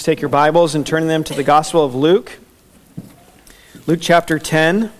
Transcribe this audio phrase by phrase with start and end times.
[0.00, 2.38] Please take your Bibles and turn them to the Gospel of Luke.
[3.86, 4.90] Luke chapter 10.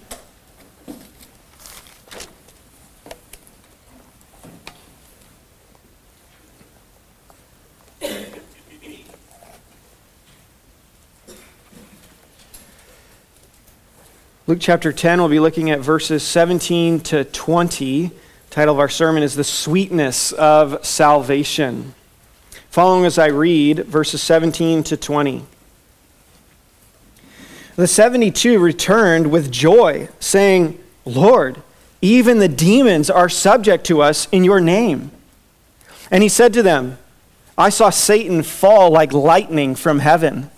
[14.47, 18.09] Luke chapter 10, we'll be looking at verses 17 to 20.
[18.09, 18.15] The
[18.51, 21.95] title of our sermon is The Sweetness of Salvation.
[22.71, 25.45] Following as I read verses 17 to 20.
[27.75, 31.63] The 72 returned with joy, saying, Lord,
[32.01, 35.11] even the demons are subject to us in your name.
[36.13, 36.99] And he said to them,
[37.59, 40.49] I saw Satan fall like lightning from heaven.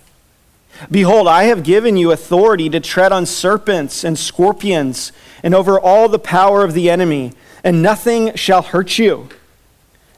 [0.91, 6.11] Behold, I have given you authority to tread on serpents and scorpions and over all
[6.11, 7.33] the power of the enemy,
[7.65, 9.31] and nothing shall hurt you.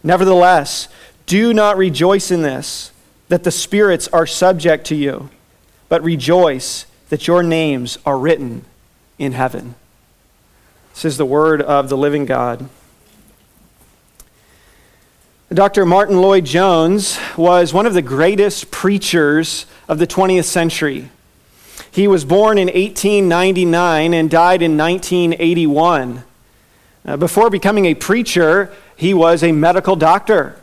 [0.02, 0.88] Nevertheless,
[1.26, 2.92] do not rejoice in this,
[3.28, 5.30] that the spirits are subject to you,
[5.88, 8.64] but rejoice that your names are written
[9.18, 9.74] in heaven.
[10.94, 12.68] This is the word of the living God.
[15.52, 15.86] Dr.
[15.86, 21.10] Martyn Lloyd-Jones was one of the greatest preachers of the 20th century.
[21.90, 26.24] He was born in 1899 and died in 1981.
[27.04, 30.60] Uh, before becoming a preacher, he was a medical doctor.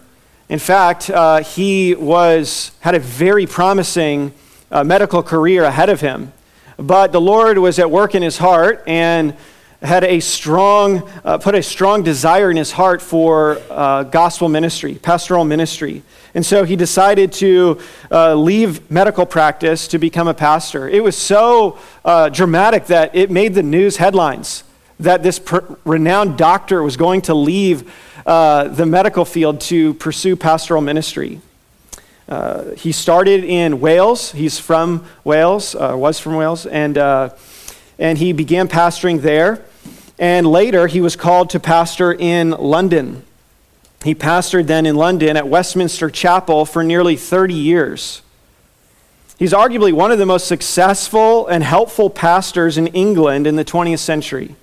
[0.51, 4.33] In fact, uh, he was, had a very promising
[4.69, 6.33] uh, medical career ahead of him.
[6.75, 9.33] But the Lord was at work in his heart and
[9.81, 14.95] had a strong, uh, put a strong desire in his heart for uh, gospel ministry,
[14.95, 16.03] pastoral ministry.
[16.33, 17.79] And so he decided to
[18.11, 20.89] uh, leave medical practice to become a pastor.
[20.89, 24.65] It was so uh, dramatic that it made the news headlines
[25.03, 27.91] that this per- renowned doctor was going to leave
[28.25, 31.41] uh, the medical field to pursue pastoral ministry.
[32.27, 34.31] Uh, he started in Wales.
[34.31, 39.65] He's from Wales, was from Wales, and, and he began pastoring there.
[40.17, 43.23] And later, he was called to pastor in London.
[44.03, 48.21] He pastored then in London at Westminster Chapel for nearly 30 years.
[49.37, 53.99] He's arguably one of the most successful and helpful pastors in England in the 20th
[53.99, 54.55] century.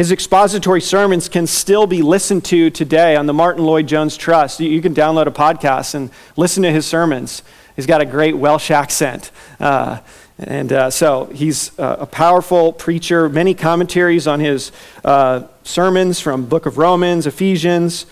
[0.00, 4.58] His expository sermons can still be listened to today on the Martyn Lloyd-Jones Trust.
[4.58, 7.42] You can download a podcast and listen to his sermons.
[7.76, 9.30] He's got a great Welsh accent.
[9.60, 9.98] Uh,
[10.38, 14.72] and uh, so he's uh, a powerful preacher, many commentaries on his
[15.04, 18.06] uh, sermons from book of Romans, Ephesians.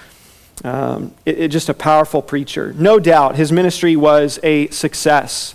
[0.64, 2.74] Um, it, it, just a powerful preacher.
[2.74, 5.54] No doubt his ministry was a success.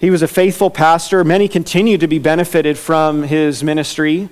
[0.00, 1.22] He was a faithful pastor.
[1.22, 4.28] Many continue to be benefited from his ministry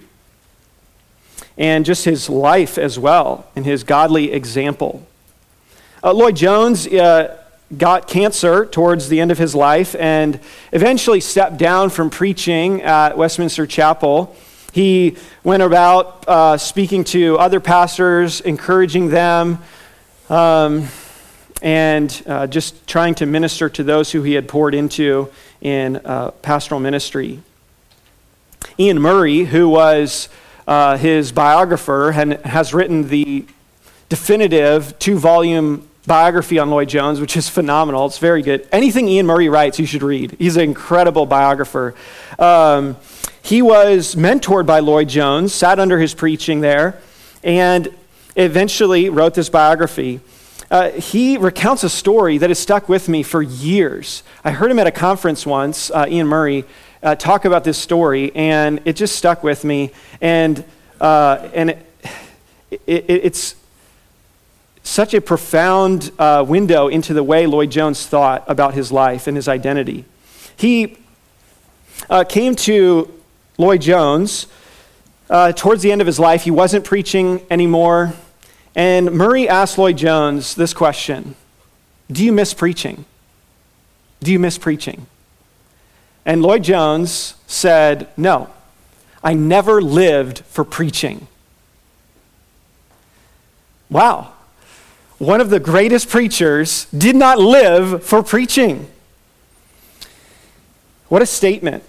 [1.61, 5.07] and just his life as well and his godly example.
[6.03, 7.37] Uh, Lloyd-Jones uh,
[7.77, 10.41] got cancer towards the end of his life and
[10.73, 14.35] eventually stepped down from preaching at Westminster Chapel.
[14.73, 19.59] He went about uh, speaking to other pastors, encouraging them,
[20.31, 20.89] um,
[21.61, 26.31] and uh, just trying to minister to those who he had poured into in uh,
[26.31, 27.43] pastoral ministry.
[28.79, 30.31] Iain Murray, who was
[30.71, 33.45] uh, his biographer, and has written the
[34.09, 38.07] definitive two volume biography on Lloyd-Jones, which is phenomenal.
[38.07, 38.69] It's very good.
[38.71, 40.37] Anything Iain Murray writes, you should read.
[40.39, 41.95] He's an incredible biographer.
[42.39, 42.97] Um,
[43.43, 47.01] he was mentored by Lloyd-Jones, sat under his preaching there,
[47.43, 47.89] and
[48.37, 50.21] eventually wrote this biography.
[50.71, 54.23] Uh, he recounts a story that has stuck with me for years.
[54.45, 56.65] I heard him at a conference once, uh, Iain Murray,
[57.03, 59.91] uh, talk about this story, and it just stuck with me.
[60.21, 60.65] And,
[61.01, 63.55] uh, and it, it, it's
[64.83, 69.49] such a profound uh, window into the way Lloyd-Jones thought about his life and his
[69.49, 70.05] identity.
[70.57, 70.99] He
[72.09, 73.13] uh, came to
[73.57, 74.47] Lloyd-Jones
[75.29, 76.43] uh, towards the end of his life.
[76.43, 78.15] He wasn't preaching anymore.
[78.75, 81.35] And Murray asked Lloyd-Jones this question
[82.11, 83.05] Do you miss preaching?
[84.23, 85.07] Do you miss preaching?
[86.25, 88.51] And Lloyd-Jones said, No,
[89.23, 91.27] I never lived for preaching.
[93.89, 94.33] Wow
[95.21, 98.89] one of the greatest preachers, did not live for preaching.
[101.09, 101.85] What a statement.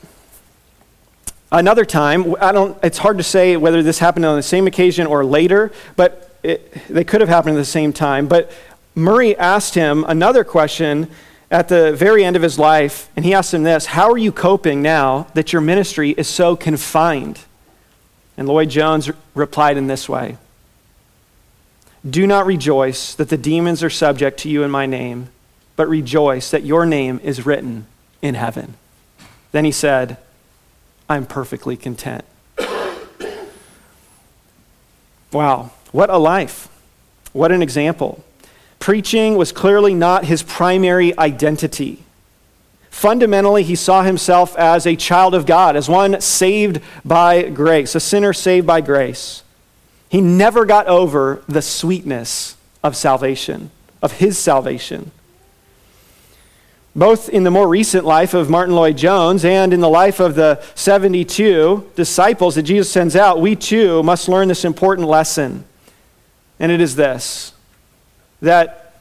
[1.49, 5.07] Another time, I don't, it's hard to say whether this happened on the same occasion
[5.07, 8.27] or later, but it, they could have happened at the same time.
[8.27, 8.51] But
[8.95, 11.09] Murray asked him another question
[11.51, 14.31] at the very end of his life, and he asked him this How are you
[14.31, 17.41] coping now that your ministry is so confined?
[18.37, 20.37] And Lloyd-Jones replied in this way
[22.09, 25.29] do not rejoice that the demons are subject to you in my name,
[25.75, 27.85] but rejoice that your name is written
[28.23, 28.73] in heaven.
[29.51, 30.17] Then he said,
[31.07, 32.25] I'm perfectly content.
[35.31, 36.69] wow, what a life.
[37.33, 38.23] What an example.
[38.81, 42.03] Preaching was clearly not his primary identity.
[42.89, 47.99] Fundamentally, he saw himself as a child of God, as one saved by grace, a
[47.99, 49.43] sinner saved by grace.
[50.09, 53.69] He never got over the sweetness of salvation,
[54.01, 55.11] of his salvation.
[56.95, 60.59] Both in the more recent life of Martyn Lloyd-Jones and in the life of the
[60.73, 65.65] 72 disciples that Jesus sends out, we too must learn this important lesson.
[66.59, 67.53] And it is this
[68.41, 68.93] that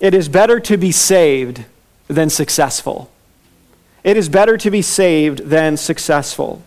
[0.00, 1.64] it is better to be saved
[2.08, 3.10] than successful.
[4.04, 6.62] It is better to be saved than successful.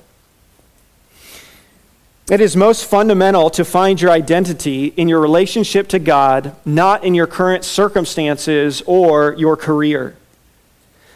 [2.30, 7.14] It is most fundamental to find your identity in your relationship to God, not in
[7.14, 10.16] your current circumstances or your career.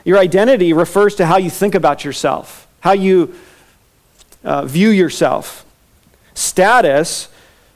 [0.04, 3.34] Your identity refers to how you think about yourself, how you
[4.44, 5.66] uh, view yourself.
[6.34, 7.30] Status,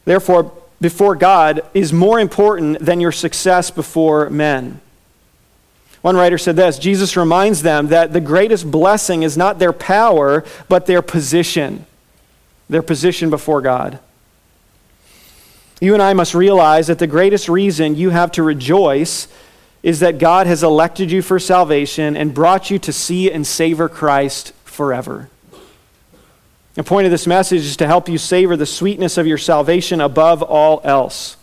[0.05, 4.79] therefore, before God is more important than your success before men.
[6.01, 10.45] One writer said this Jesus reminds them that the greatest blessing is not their power,
[10.67, 11.85] but their position,
[12.69, 13.99] their position before God.
[15.81, 19.27] You and I must realize that the greatest reason you have to rejoice
[19.81, 23.87] is that God has elected you for salvation and brought you to see and savor
[23.87, 25.29] Christ forever.
[26.79, 29.99] The point of this message is to help you savor the sweetness of your salvation
[29.99, 31.35] above all else.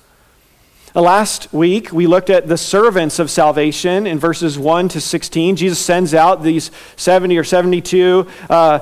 [0.94, 5.56] Uh, last week, we looked at the servants of salvation in verses 1 to 16.
[5.56, 8.78] Jesus sends out these 70 or 72 uh,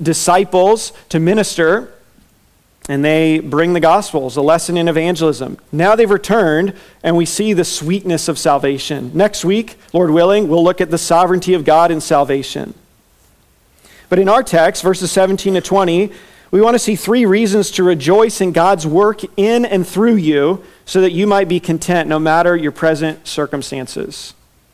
[0.00, 1.92] disciples to minister,
[2.88, 5.58] and they bring the Gospels, a lesson in evangelism.
[5.72, 9.10] Now they've returned, and we see the sweetness of salvation.
[9.12, 12.74] Next week, Lord willing, we'll look at the sovereignty of God in salvation.
[14.08, 16.12] But in our text, verses 17 to 20,
[16.50, 20.64] we want to see three reasons to rejoice in God's work in and through you
[20.84, 24.32] so that you might be content no matter your present circumstances.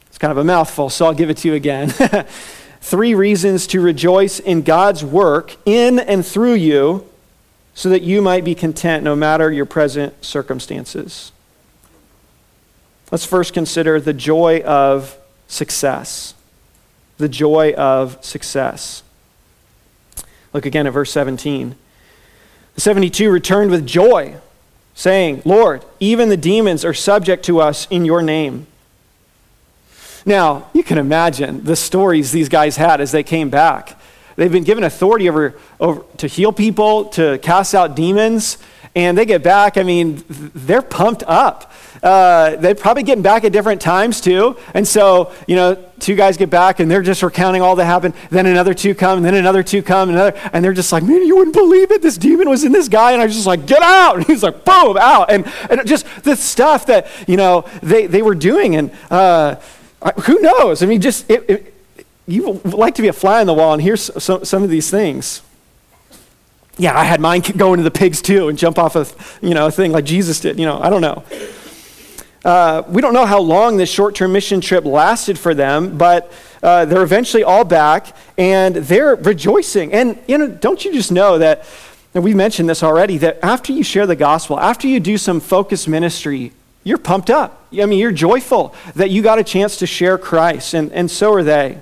[0.09, 1.89] It's kind of a mouthful, so I'll give it to you again.
[2.83, 7.09] Three reasons to rejoice in God's work in and through you
[7.75, 11.33] so that you might be content no matter your present circumstances.
[13.11, 16.35] Let's first consider the joy of success.
[17.17, 19.03] The joy of success.
[20.53, 21.75] Look again at verse 17.
[22.75, 24.37] The 72 returned with joy
[24.95, 28.67] saying, Lord, even the demons are subject to us in your name.
[30.25, 33.99] Now, you can imagine the stories these guys had as they came back.
[34.37, 38.59] They've been given authority over, over to heal people, to cast out demons,
[38.95, 39.79] and they get back.
[39.79, 41.73] I mean, they're pumped up.
[42.03, 44.57] Uh, they're probably getting back at different times too.
[44.75, 48.15] And so, you know, two guys get back and they're just recounting all that happened.
[48.29, 51.05] Then another two come, and then another two come, and, another, and they're just like,
[51.05, 52.03] man, you wouldn't believe it.
[52.03, 53.13] This demon was in this guy.
[53.13, 54.17] And I was just like, get out.
[54.23, 55.31] And he's like, boom, out.
[55.31, 58.77] And, and just the stuff that, you know, they, they were doing.
[58.77, 59.57] And uh,
[60.25, 60.83] who knows?
[60.83, 61.75] I mean, just, it, it,
[62.27, 64.91] you like to be a fly on the wall and hear some, some of these
[64.91, 65.43] things.
[66.83, 69.07] Yeah, I had mine go into the pigs too and jump off a,
[69.41, 70.59] you know, a thing like Jesus did.
[70.59, 71.23] You know, I don't know.
[72.45, 76.33] Uh, we don't know how long this short term mission trip lasted for them, but
[76.61, 79.93] uh, they're eventually all back and they're rejoicing.
[79.93, 81.65] And, you know, don't you just know that,
[82.15, 85.39] and we mentioned this already, that after you share the gospel, after you do some
[85.39, 86.51] focused ministry,
[86.83, 87.65] you're pumped up.
[87.73, 91.33] I mean, you're joyful that you got a chance to share Christ, and, and so
[91.33, 91.79] are they.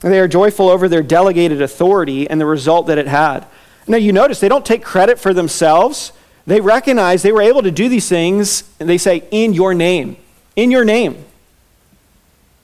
[0.00, 3.46] They are joyful over their delegated authority and the result that it had.
[3.86, 6.12] Now, you notice they don't take credit for themselves.
[6.46, 10.16] They recognize they were able to do these things, and they say, in your name.
[10.54, 11.24] In your name.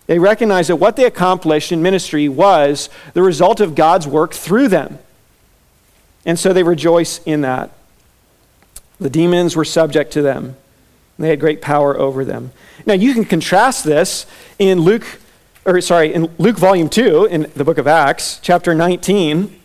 [0.07, 4.69] They recognize that what they accomplished in ministry was the result of God's work through
[4.69, 4.99] them.
[6.25, 7.71] And so they rejoice in that.
[9.01, 10.57] The demons were subject to them,
[11.19, 12.53] they had great power over them.
[12.85, 14.27] Now, you can contrast this
[14.59, 15.21] in Luke,
[15.65, 19.61] or sorry, in Luke volume 2, in the book of Acts, chapter 19,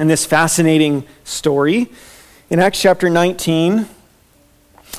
[0.00, 1.88] in this fascinating story.
[2.50, 3.86] In Acts chapter 19,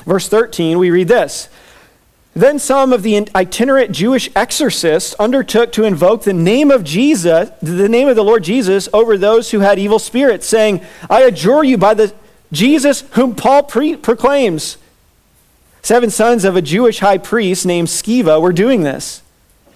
[0.06, 1.50] verse 13, we read this.
[2.34, 7.88] Then some of the itinerant Jewish exorcists undertook to invoke the name of Jesus, the
[7.88, 11.76] name of the Lord Jesus, over those who had evil spirits, saying, I adjure you
[11.76, 12.14] by the
[12.52, 14.78] Jesus whom Paul pre- proclaims.
[15.82, 19.22] Seven sons of a Jewish high priest named Sceva were doing this.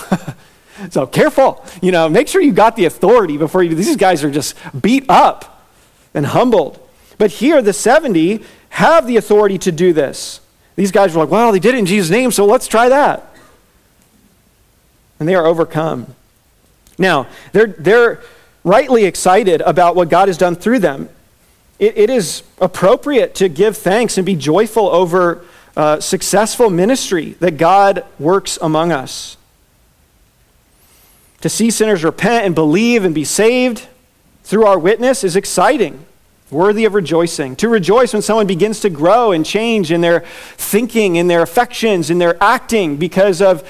[0.90, 4.30] so careful, you know, make sure you got the authority before you, these guys are
[4.30, 5.66] just beat up
[6.14, 6.78] and humbled.
[7.18, 10.40] But here, the 70 have the authority to do this.
[10.76, 13.34] These guys were like, well, they did it in Jesus' name, so let's try that.
[15.20, 16.14] And they are overcome.
[16.98, 18.20] Now, they're, they're
[18.64, 21.08] rightly excited about what God has done through them.
[21.78, 25.44] it, it is appropriate to give thanks and be joyful over
[25.76, 29.36] uh, successful ministry that God works among us.
[31.42, 33.86] To see sinners repent and believe and be saved
[34.44, 36.04] through our witness is exciting,
[36.50, 37.56] worthy of rejoicing.
[37.56, 40.20] To rejoice when someone begins to grow and change in their
[40.56, 43.68] thinking, in their affections, in their acting because of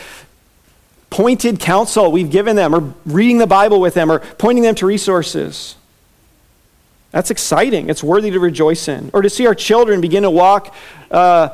[1.08, 4.86] pointed counsel we've given them, or reading the Bible with them, or pointing them to
[4.86, 5.76] resources.
[7.10, 7.90] That's exciting.
[7.90, 9.10] It's worthy to rejoice in.
[9.12, 10.74] Or to see our children begin to walk
[11.10, 11.50] uh,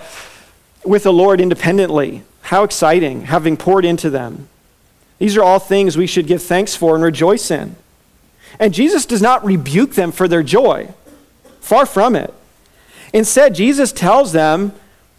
[0.85, 2.23] with the Lord independently.
[2.43, 4.49] How exciting, having poured into them.
[5.19, 7.77] These are all things we should give thanks for and rejoice in.
[8.59, 10.93] And Jesus does not rebuke them for their joy.
[11.61, 12.33] Far from it.
[13.13, 14.73] Instead, Jesus tells them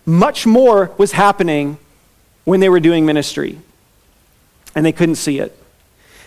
[0.05, 1.77] much more was happening
[2.43, 3.59] when they were doing ministry
[4.75, 5.55] and they couldn't see it.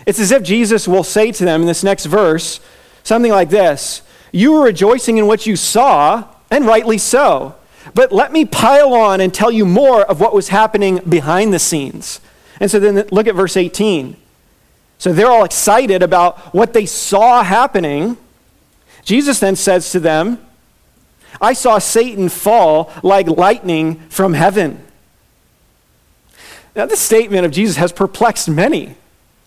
[0.07, 2.61] It's as if Jesus will say to them in this next verse
[3.03, 4.03] something like this
[4.33, 7.55] You were rejoicing in what you saw, and rightly so.
[7.95, 11.59] But let me pile on and tell you more of what was happening behind the
[11.59, 12.21] scenes.
[12.63, 14.17] And so then look at verse 18.
[14.99, 18.17] So they're all excited about what they saw happening.
[19.05, 20.39] Jesus then says to them,
[21.41, 24.81] I saw Satan fall like lightning from heaven.
[26.77, 28.95] Now, this statement of Jesus has perplexed many.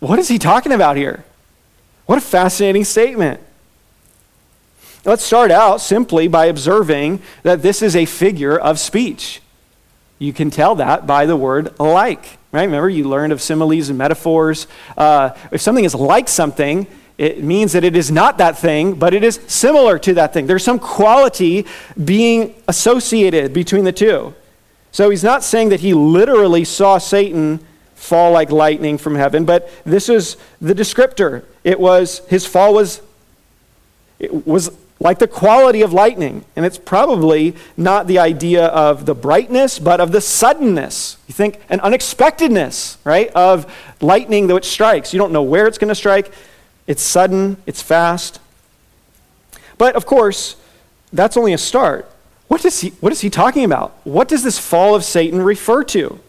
[0.01, 1.23] What is he talking about here?
[2.07, 3.39] What a fascinating statement.
[5.05, 9.41] Let's start out simply by observing that this is a figure of speech.
[10.19, 12.63] You can tell that by the word like, right?
[12.63, 14.67] Remember, you learned of similes and metaphors.
[14.97, 19.13] Uh, if something is like something, it means that it is not that thing, but
[19.13, 20.47] it is similar to that thing.
[20.47, 21.65] There's some quality
[22.03, 24.33] being associated between the two.
[24.91, 27.59] So he's not saying that he literally saw Satan
[27.95, 31.43] fall like lightning from heaven, but this is the descriptor.
[31.63, 33.01] It was his fall was
[34.19, 39.13] it was like the quality of lightning, and it's probably not the idea of the
[39.13, 41.17] brightness, but of the suddenness.
[41.27, 43.71] You think an unexpectedness, right, of
[44.01, 45.13] lightning it strikes.
[45.13, 46.31] You don't know where it's going to strike.
[46.87, 48.39] It's sudden, it's fast.
[49.77, 50.55] But of course,
[51.11, 52.09] that's only a start.
[52.47, 53.95] What is, he, what is he talking about?
[54.03, 56.19] What does this fall of Satan refer to?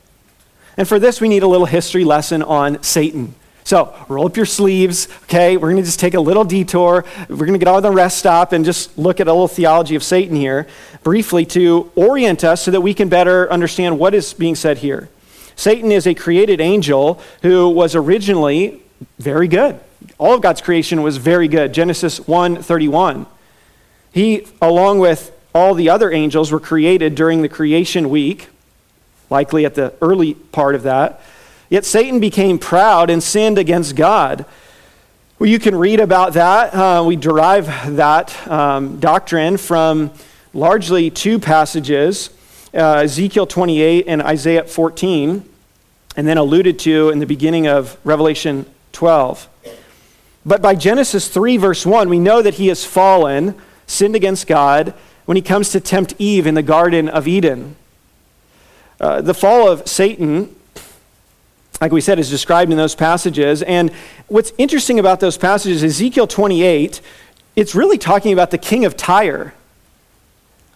[0.77, 3.35] And for this, we need a little history lesson on Satan.
[3.67, 5.57] So roll up your sleeves, okay?
[5.57, 7.05] We're going to just take a little detour.
[7.29, 9.49] We're going to get out of the rest stop and just look at a little
[9.49, 10.69] theology of Satan here
[11.03, 15.09] briefly to orient us so that we can better understand what is being said here.
[15.57, 18.83] Satan is a created angel who was originally
[19.19, 19.81] very good.
[20.17, 21.73] All of God's creation was very good.
[21.73, 23.27] Genesis 1:31.
[24.13, 28.47] He along with all the other angels were created during the creation week,
[29.29, 31.21] likely at the early part of that.
[31.69, 34.45] Yet Satan became proud and sinned against God.
[35.39, 36.75] Well, you can read about that.
[36.75, 40.13] Uh, we derive that um, doctrine from
[40.55, 42.31] largely two passages
[42.77, 45.49] uh, Ezekiel 28 and Isaiah 14,
[46.17, 49.49] and then alluded to in the beginning of Revelation 12.
[50.45, 53.55] But by Genesis 3, verse 1, we know that he has fallen,
[53.87, 54.95] sinned against God,
[55.25, 57.77] when he comes to tempt Eve in the Garden of Eden.
[59.01, 60.55] Uh, the fall of Satan,
[61.81, 63.63] like we said, is described in those passages.
[63.63, 63.91] And
[64.29, 67.01] what's interesting about those passages, Ezekiel 28,
[67.55, 69.55] it's really talking about the king of Tyre.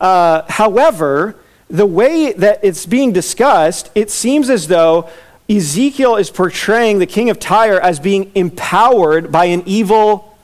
[0.00, 1.36] Uh, however,
[1.68, 5.08] the way that it's being discussed, it seems as though
[5.48, 10.36] Ezekiel is portraying the king of Tyre as being empowered by an evil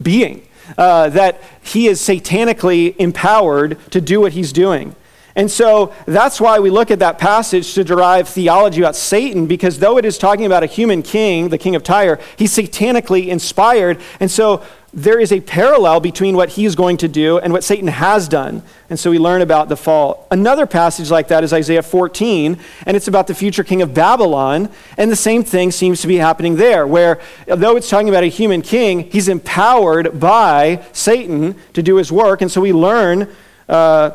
[0.00, 4.94] being uh, that he is satanically empowered to do what he's doing.
[5.34, 9.78] And so that's why we look at that passage to derive theology about Satan, because
[9.78, 14.00] though it is talking about a human king, the king of Tyre, he's satanically inspired.
[14.20, 14.62] And so
[14.94, 18.28] there is a parallel between what he is going to do and what Satan has
[18.28, 18.62] done.
[18.90, 20.26] And so we learn about the fall.
[20.30, 24.68] Another passage like that is Isaiah 14, and it's about the future king of Babylon.
[24.98, 28.26] And the same thing seems to be happening there, where though it's talking about a
[28.26, 32.42] human king, he's empowered by Satan to do his work.
[32.42, 33.34] And so we learn
[33.70, 34.10] uh,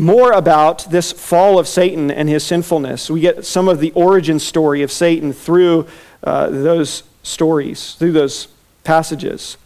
[0.00, 3.10] more about this fall of Satan and his sinfulness.
[3.10, 5.86] We get some of the origin story of Satan through
[6.22, 8.48] uh, those stories, through those
[8.84, 9.56] passages.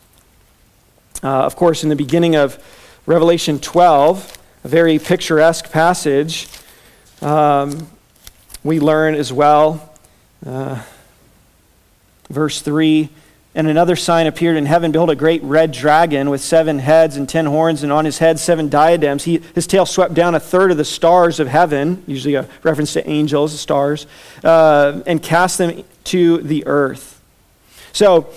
[1.23, 2.62] Uh, of course, in the beginning of
[3.07, 6.49] Revelation 12, a very picturesque passage,
[7.21, 7.89] um,
[8.65, 9.95] we learn as well,
[10.45, 10.83] uh,
[12.29, 13.09] verse 3
[13.55, 14.93] and another sign appeared in heaven.
[14.93, 18.39] Behold, a great red dragon with seven heads and ten horns, and on his head
[18.39, 19.25] seven diadems.
[19.25, 22.95] He, his tail swept down a third of the stars of heaven, usually a reference
[22.95, 24.07] to angels, stars,
[24.43, 27.21] uh, and cast them to the earth.
[27.93, 28.33] So,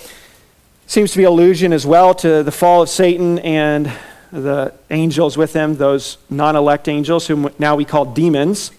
[0.86, 3.92] seems to be allusion as well to the fall of Satan and
[4.32, 8.72] the angels with him, those non elect angels, whom now we call demons.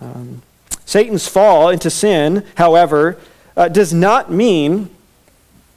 [0.00, 0.40] Um,
[0.86, 3.18] Satan's fall into sin, however,
[3.56, 4.88] uh, does not mean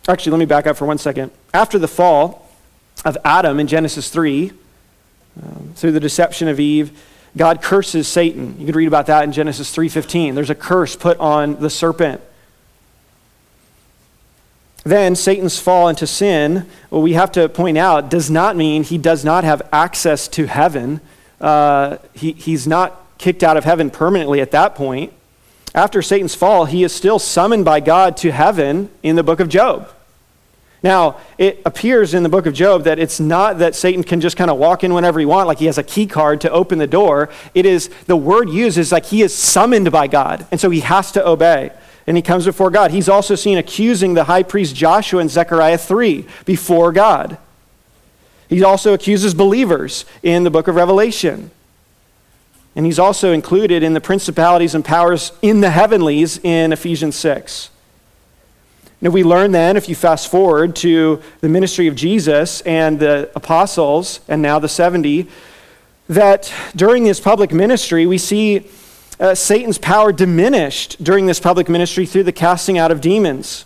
[0.07, 1.31] Actually, let me back up for one second.
[1.53, 2.49] After the fall
[3.05, 4.51] of Adam in Genesis 3,
[5.41, 6.91] um, through the deception of Eve,
[7.35, 8.55] God curses Satan.
[8.59, 10.35] You can read about that in Genesis 3:15.
[10.35, 12.21] There's a curse put on the serpent.
[14.83, 18.97] Then Satan's fall into sin, what we have to point out, does not mean he
[18.97, 20.99] does not have access to heaven.
[21.39, 25.13] Uh, he, he's not kicked out of heaven permanently at that point.
[25.75, 29.49] After Satan's fall, he is still summoned by God to heaven in the book of
[29.49, 29.89] Job.
[30.83, 34.35] Now, it appears in the book of Job that it's not that Satan can just
[34.35, 36.77] kind of walk in whenever he wants, like he has a key card to open
[36.77, 37.29] the door.
[37.55, 40.81] It is, the word used is like he is summoned by God, and so he
[40.81, 41.71] has to obey.
[42.05, 42.91] And he comes before God.
[42.91, 47.37] He's also seen accusing the high priest Joshua in Zechariah 3 before God.
[48.49, 51.49] He also accuses believers in the book of Revelation.
[52.75, 57.69] And he's also included in the principalities and powers in the heavenlies in Ephesians 6.
[58.99, 63.29] Now, we learn then, if you fast forward to the ministry of Jesus and the
[63.35, 65.27] apostles, and now the 70,
[66.07, 68.65] that during this public ministry, we see
[69.19, 73.65] uh, Satan's power diminished during this public ministry through the casting out of demons.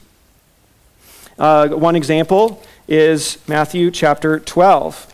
[1.37, 5.13] Uh, one example is Matthew chapter 12,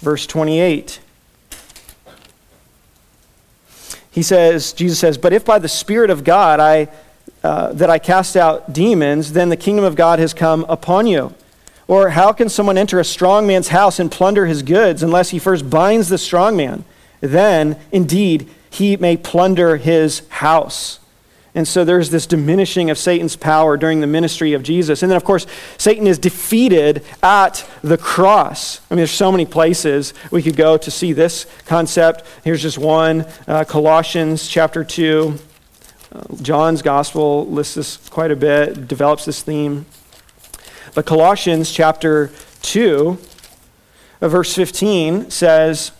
[0.00, 0.99] verse 28.
[4.10, 6.88] He says, Jesus says, But if by the Spirit of God I,
[7.42, 11.34] uh, that I cast out demons, then the kingdom of God has come upon you.
[11.88, 15.40] Or how can someone enter a strong man's house and plunder his goods unless he
[15.40, 16.84] first binds the strong man?
[17.20, 20.99] Then, indeed, he may plunder his house.
[21.54, 25.02] And so there's this diminishing of Satan's power during the ministry of Jesus.
[25.02, 25.46] And then, of course,
[25.78, 28.80] Satan is defeated at the cross.
[28.88, 32.24] I mean, there's so many places we could go to see this concept.
[32.44, 35.38] Here's just one uh, Colossians chapter 2.
[36.12, 39.86] Uh, John's gospel lists this quite a bit, develops this theme.
[40.94, 42.30] But Colossians chapter
[42.62, 43.18] 2,
[44.20, 45.90] uh, verse 15 says,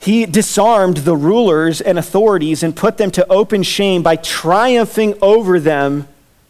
[0.00, 5.58] he disarmed the rulers and authorities and put them to open shame by triumphing over
[5.58, 6.06] them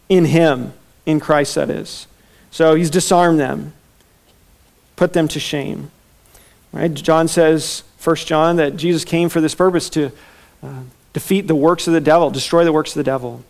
[0.08, 0.72] in Him,
[1.06, 2.06] in Christ, that is.
[2.50, 3.72] So he's disarmed them,
[4.96, 5.90] put them to shame.
[6.72, 6.92] Right?
[6.92, 10.12] John says, 1 John, that Jesus came for this purpose to
[10.62, 10.80] uh,
[11.12, 13.42] defeat the works of the devil, destroy the works of the devil.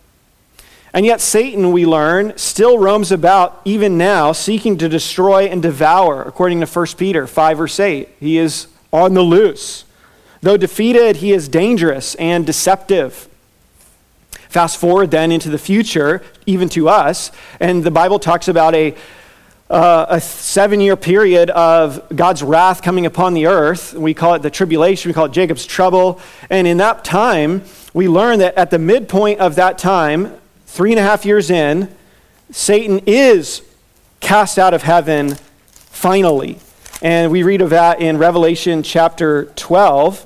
[0.93, 6.23] And yet, Satan, we learn, still roams about, even now, seeking to destroy and devour,
[6.23, 8.09] according to 1 Peter 5, verse 8.
[8.19, 9.85] He is on the loose.
[10.41, 13.27] Though defeated, he is dangerous and deceptive.
[14.47, 18.95] Fast forward then into the future, even to us, and the Bible talks about a,
[19.69, 23.93] uh, a seven year period of God's wrath coming upon the earth.
[23.93, 26.19] We call it the tribulation, we call it Jacob's trouble.
[26.49, 30.33] And in that time, we learn that at the midpoint of that time,
[30.65, 31.93] three and a half years in,
[32.49, 33.61] Satan is
[34.21, 35.35] cast out of heaven
[35.91, 36.59] finally.
[37.01, 40.25] And we read of that in Revelation chapter 12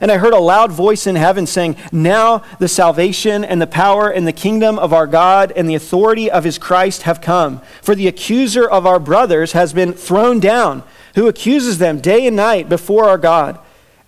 [0.00, 4.08] And I heard a loud voice in heaven saying, Now the salvation and the power
[4.08, 7.60] and the kingdom of our God and the authority of his Christ have come.
[7.82, 10.84] For the accuser of our brothers has been thrown down,
[11.16, 13.58] who accuses them day and night before our God.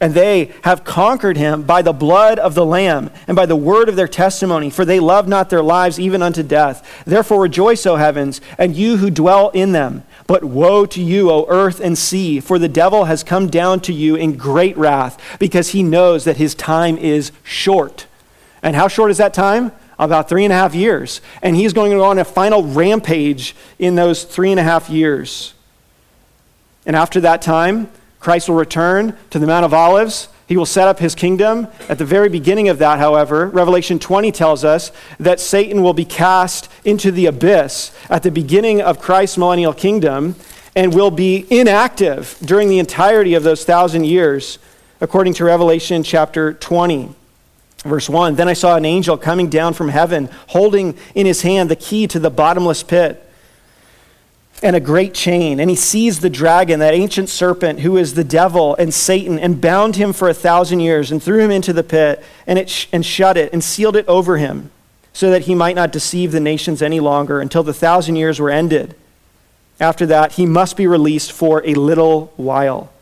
[0.02, 3.88] And they have conquered him by the blood of the Lamb and by the word
[3.88, 7.04] of their testimony, for they love not their lives even unto death.
[7.04, 10.02] Therefore rejoice, O heavens, and you who dwell in them.
[10.26, 13.92] But woe to you, O earth and sea, for the devil has come down to
[13.92, 18.08] you in great wrath, because he knows that his time is short.
[18.60, 19.70] And how short is that time?
[20.00, 21.20] About three and a half years.
[21.42, 24.90] And he's going to go on a final rampage in those three and a half
[24.90, 25.54] years.
[26.84, 27.88] And after that time,
[28.22, 30.28] Christ will return to the Mount of Olives.
[30.46, 31.66] He will set up his kingdom.
[31.88, 36.04] At the very beginning of that, however, Revelation 20 tells us that Satan will be
[36.04, 40.36] cast into the abyss at the beginning of Christ's millennial kingdom
[40.76, 44.60] and will be inactive during the entirety of those thousand years,
[45.00, 47.08] according to Revelation chapter 20.
[47.78, 51.68] Verse 1 Then I saw an angel coming down from heaven, holding in his hand
[51.68, 53.28] the key to the bottomless pit
[54.62, 55.60] and a great chain.
[55.60, 59.60] And he seized the dragon, that ancient serpent who is the devil and Satan, and
[59.60, 62.86] bound him for a thousand years, and threw him into the pit, and, it sh-
[62.92, 64.70] and shut it, and sealed it over him,
[65.12, 68.50] so that he might not deceive the nations any longer until the thousand years were
[68.50, 68.94] ended.
[69.80, 72.92] After that, he must be released for a little while.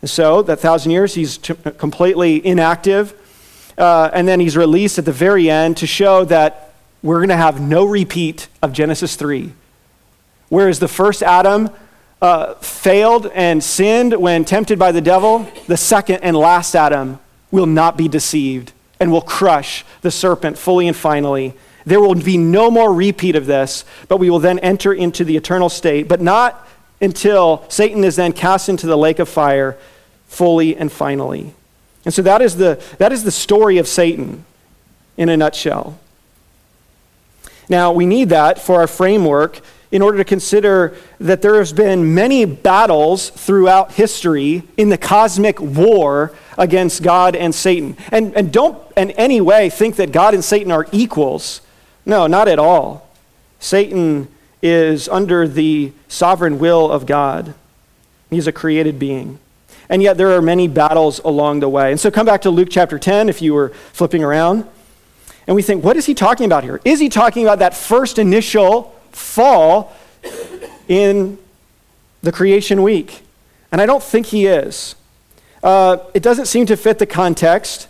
[0.00, 3.14] And so, that thousand years, he's t- completely inactive.
[3.76, 7.36] Uh, and then he's released at the very end to show that we're going to
[7.36, 9.52] have no repeat of Genesis 3
[10.54, 11.68] Whereas the first Adam
[12.22, 17.18] uh, failed and sinned when tempted by the devil, the second and last Adam
[17.50, 21.54] will not be deceived and will crush the serpent fully and finally.
[21.86, 25.36] There will be no more repeat of this, but we will then enter into the
[25.36, 26.68] eternal state, but not
[27.00, 29.76] until Satan is then cast into the lake of fire
[30.28, 31.52] fully and finally.
[32.04, 34.44] And so that is the, that is the story of Satan
[35.16, 35.98] in a nutshell.
[37.68, 39.60] Now, we need that for our framework
[39.94, 45.60] in order to consider that there has been many battles throughout history in the cosmic
[45.60, 47.96] war against God and Satan.
[48.10, 51.60] And, and don't in any way think that God and Satan are equals.
[52.04, 53.08] No, not at all.
[53.60, 54.26] Satan
[54.60, 57.54] is under the sovereign will of God.
[58.30, 59.38] He's a created being.
[59.88, 61.92] And yet there are many battles along the way.
[61.92, 64.66] And so come back to Luke chapter 10 if you were flipping around.
[65.46, 66.80] And we think, what is he talking about here?
[66.84, 69.92] Is he talking about that first initial fall
[70.88, 71.38] in
[72.22, 73.22] the creation week.
[73.70, 74.94] And I don't think he is.
[75.62, 77.88] Uh, it doesn't seem to fit the context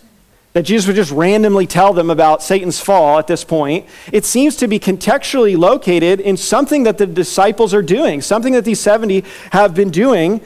[0.54, 3.86] that Jesus would just randomly tell them about Satan's fall at this point.
[4.12, 8.64] It seems to be contextually located in something that the disciples are doing, something that
[8.64, 10.40] these 70 have been doing,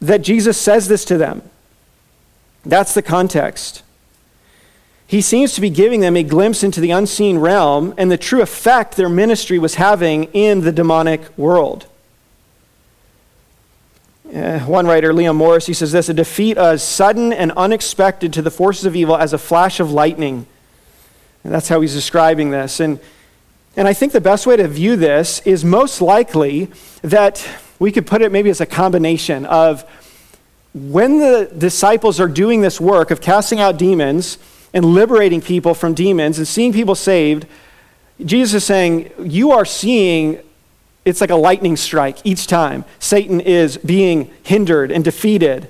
[0.00, 1.42] that Jesus says this to them.
[2.66, 3.82] That's the context.
[5.14, 8.42] He seems to be giving them a glimpse into the unseen realm and the true
[8.42, 11.86] effect their ministry was having in the demonic world.
[14.34, 18.42] Uh, one writer, Leon Morris, he says this a defeat as sudden and unexpected to
[18.42, 20.48] the forces of evil as a flash of lightning.
[21.44, 22.80] And that's how he's describing this.
[22.80, 22.98] And,
[23.76, 26.72] and I think the best way to view this is most likely
[27.02, 27.48] that
[27.78, 29.84] we could put it maybe as a combination of
[30.74, 34.38] when the disciples are doing this work of casting out demons
[34.74, 37.46] and liberating people from demons and seeing people saved,
[38.22, 40.40] Jesus is saying, You are seeing
[41.04, 42.84] it's like a lightning strike each time.
[42.98, 45.68] Satan is being hindered and defeated.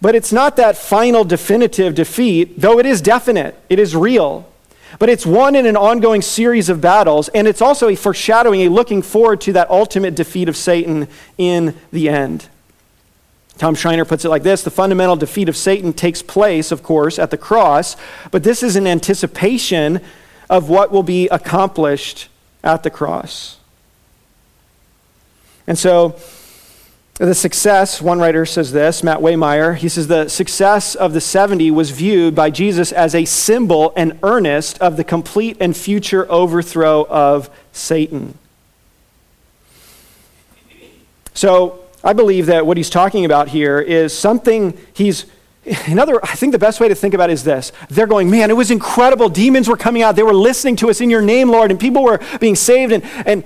[0.00, 4.50] But it's not that final definitive defeat, though it is definite, it is real.
[4.98, 8.68] But it's one in an ongoing series of battles, and it's also a foreshadowing, a
[8.68, 12.48] looking forward to that ultimate defeat of Satan in the end.
[13.58, 17.18] Tom Schreiner puts it like this The fundamental defeat of Satan takes place, of course,
[17.18, 17.96] at the cross,
[18.30, 20.00] but this is an anticipation
[20.50, 22.28] of what will be accomplished
[22.62, 23.58] at the cross.
[25.66, 26.16] And so,
[27.14, 31.70] the success, one writer says this, Matt Waymeyer, he says the success of the 70
[31.70, 37.06] was viewed by Jesus as a symbol and earnest of the complete and future overthrow
[37.08, 38.36] of Satan.
[41.34, 45.26] So, I believe that what he's talking about here is something he's
[45.86, 47.72] Another, I think the best way to think about it is this.
[47.88, 49.30] They're going, man, it was incredible.
[49.30, 50.14] Demons were coming out.
[50.14, 53.02] They were listening to us in your name, Lord, and people were being saved, and,
[53.24, 53.44] and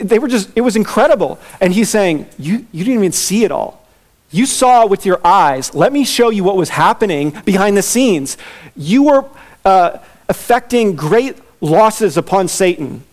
[0.00, 1.38] they were just, it was incredible.
[1.60, 3.86] And he's saying, you, you didn't even see it all.
[4.32, 5.72] You saw with your eyes.
[5.72, 8.36] Let me show you what was happening behind the scenes.
[8.74, 9.24] You were
[9.64, 13.04] uh, affecting great losses upon Satan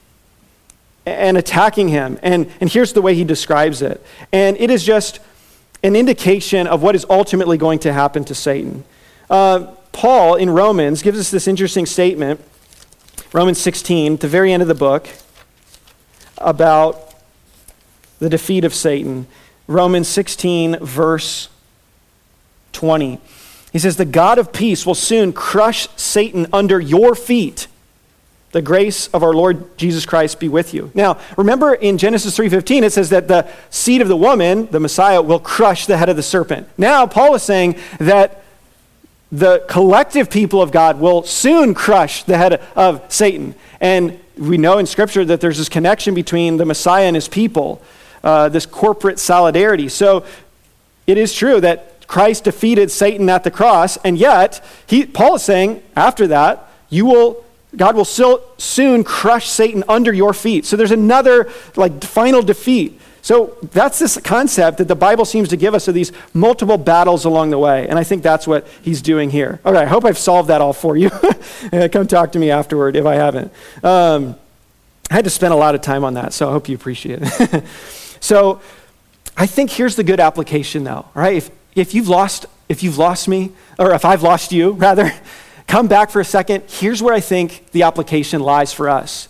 [1.06, 2.20] and attacking him.
[2.22, 4.04] And, and here's the way he describes it.
[4.32, 5.20] And it is just
[5.84, 8.84] an indication of what is ultimately going to happen to Satan.
[9.30, 12.42] Uh, Paul in Romans gives us this interesting statement,
[13.32, 15.08] Romans 16, at the very end of the book,
[16.38, 17.14] about
[18.20, 19.28] the defeat of Satan.
[19.68, 21.50] Romans 16, verse
[22.72, 23.20] 20.
[23.72, 27.68] He says, The God of peace will soon crush Satan under your feet.
[28.54, 30.92] The grace of our Lord Jesus Christ be with you.
[30.94, 35.24] Now, remember in Genesis 3:15 it says that the seed of the woman, the Messiah,
[35.24, 36.68] will crush the head of the serpent.
[36.78, 38.44] Now, Paul is saying that
[39.32, 43.56] the collective people of God will soon crush the head of Satan.
[43.82, 47.82] And we know in Scripture that there's this connection between the Messiah and his people,
[48.24, 49.90] uh, this corporate solidarity.
[49.90, 50.24] So
[51.08, 55.44] it is true that Christ defeated Satan at the cross, and yet he, Paul is
[55.44, 57.44] saying after that, you will
[57.76, 60.66] God will soon crush Satan under your feet.
[60.66, 63.00] So there's another like final defeat.
[63.24, 67.24] So that's this concept that the Bible seems to give us of these multiple battles
[67.24, 67.88] along the way.
[67.88, 69.62] And I think that's what he's doing here.
[69.64, 71.10] All right, I hope I've solved that all for you.
[71.92, 73.54] Come talk to me afterward if I haven't.
[73.82, 74.36] Um,
[75.10, 77.20] I had to spend a lot of time on that, so I hope you appreciate
[77.22, 77.64] it.
[78.20, 78.62] so
[79.38, 81.06] I think here's the good application, though.
[81.14, 81.38] Right?
[81.38, 85.14] If, if you've lost, if you've lost me, or if I've lost you, rather,
[85.68, 86.64] come back for a second.
[86.68, 89.30] Here's where I think the application lies for us.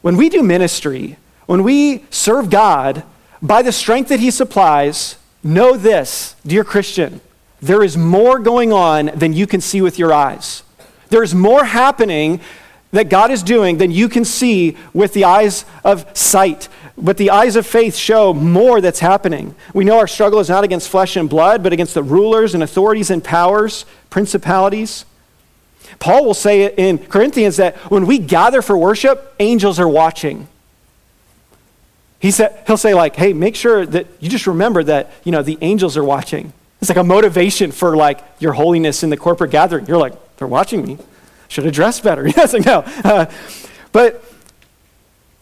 [0.00, 3.02] When we do ministry, when we serve God
[3.42, 7.20] by the strength that He supplies, know this, dear Christian,
[7.60, 10.62] there is more going on than you can see with your eyes.
[11.08, 12.40] There is more happening
[12.92, 16.68] that God is doing than you can see with the eyes of sight.
[16.96, 19.54] But the eyes of faith show more that's happening.
[19.74, 22.62] We know our struggle is not against flesh and blood, but against the rulers and
[22.62, 25.04] authorities and powers, principalities.
[26.00, 30.48] Paul will say in Corinthians that when we gather for worship, angels are watching.
[32.20, 35.42] He said, he'll say, like, hey, make sure that you just remember that, you know,
[35.42, 36.52] the angels are watching.
[36.80, 39.86] It's like a motivation for, like, your holiness in the corporate gathering.
[39.86, 40.98] You're like, they're watching me.
[41.48, 42.26] Should have dressed better.
[42.36, 42.80] Yes, like, no.
[43.04, 43.26] Uh,
[43.92, 44.24] but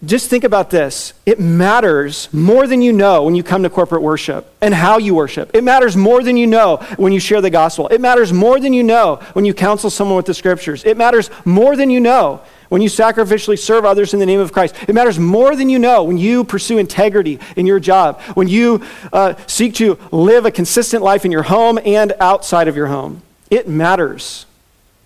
[0.05, 1.15] just think about this.
[1.25, 5.15] It matters more than you know when you come to corporate worship and how you
[5.15, 5.51] worship.
[5.55, 7.89] It matters more than you know when you share the gospel.
[7.89, 10.85] It matters more than you know when you counsel someone with the scriptures.
[10.85, 14.53] It matters more than you know when you sacrificially serve others in the name of
[14.53, 14.75] Christ.
[14.87, 18.85] It matters more than you know when you pursue integrity in your job, when you
[19.13, 23.23] uh, seek to live a consistent life in your home and outside of your home.
[23.51, 24.46] It matters.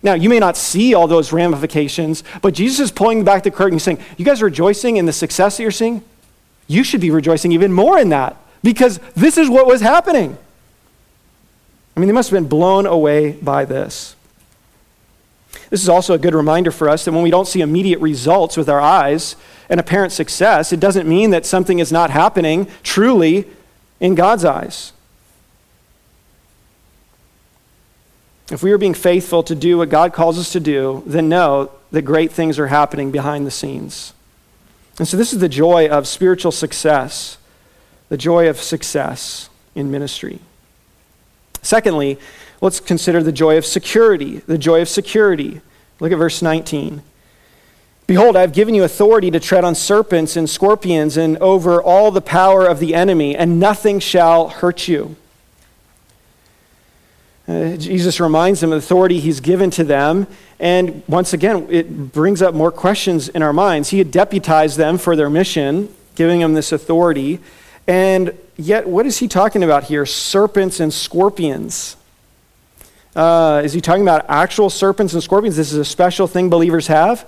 [0.02, 3.74] Now, you may not see all those ramifications, but Jesus is pulling back the curtain.
[3.74, 6.02] and saying, You guys are rejoicing in the success that you're seeing?
[6.66, 10.38] You should be rejoicing even more in that because this is what was happening.
[11.96, 14.16] I mean, they must have been blown away by this.
[15.68, 18.56] This is also a good reminder for us that when we don't see immediate results
[18.56, 19.36] with our eyes
[19.68, 23.46] and apparent success, it doesn't mean that something is not happening truly
[24.00, 24.92] in God's eyes.
[28.50, 31.70] If we are being faithful to do what God calls us to do, then know
[31.92, 34.12] that great things are happening behind the scenes.
[34.98, 37.38] And so, this is the joy of spiritual success,
[38.08, 40.40] the joy of success in ministry.
[41.62, 42.18] Secondly,
[42.60, 44.38] let's consider the joy of security.
[44.38, 45.60] The joy of security.
[46.00, 47.02] Look at verse 19.
[48.06, 52.10] Behold, I have given you authority to tread on serpents and scorpions and over all
[52.10, 55.14] the power of the enemy, and nothing shall hurt you.
[57.50, 60.28] Uh, Jesus reminds them of the authority he's given to them.
[60.60, 63.88] And once again, it brings up more questions in our minds.
[63.88, 67.40] He had deputized them for their mission, giving them this authority.
[67.88, 70.06] And yet, what is he talking about here?
[70.06, 71.96] Serpents and scorpions.
[73.16, 75.56] Uh, is he talking about actual serpents and scorpions?
[75.56, 77.26] This is a special thing believers have.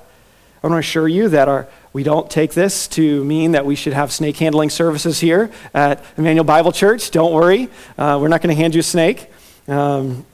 [0.62, 3.74] I want to assure you that our, we don't take this to mean that we
[3.74, 7.11] should have snake handling services here at Emmanuel Bible Church.
[7.11, 7.68] Don't worry.
[7.98, 9.32] Uh, we're not going to hand you a snake.
[9.68, 10.25] Um,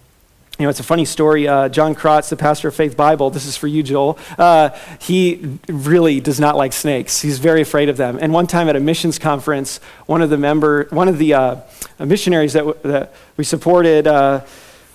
[0.59, 1.47] you know, it's a funny story.
[1.47, 4.19] Uh, John Krotz, the pastor of Faith Bible, this is for you, Joel.
[4.37, 7.21] Uh, he really does not like snakes.
[7.21, 8.19] He's very afraid of them.
[8.21, 11.57] And one time at a missions conference, one of the member, one of the uh,
[12.01, 14.41] missionaries that, w- that we supported uh,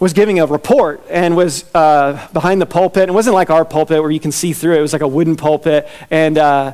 [0.02, 3.08] was giving a report and was uh, behind the pulpit.
[3.08, 4.74] It wasn't like our pulpit where you can see through.
[4.74, 6.74] It it was like a wooden pulpit, and uh,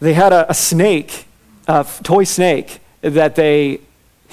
[0.00, 1.26] they had a, a snake,
[1.68, 3.80] a toy snake that they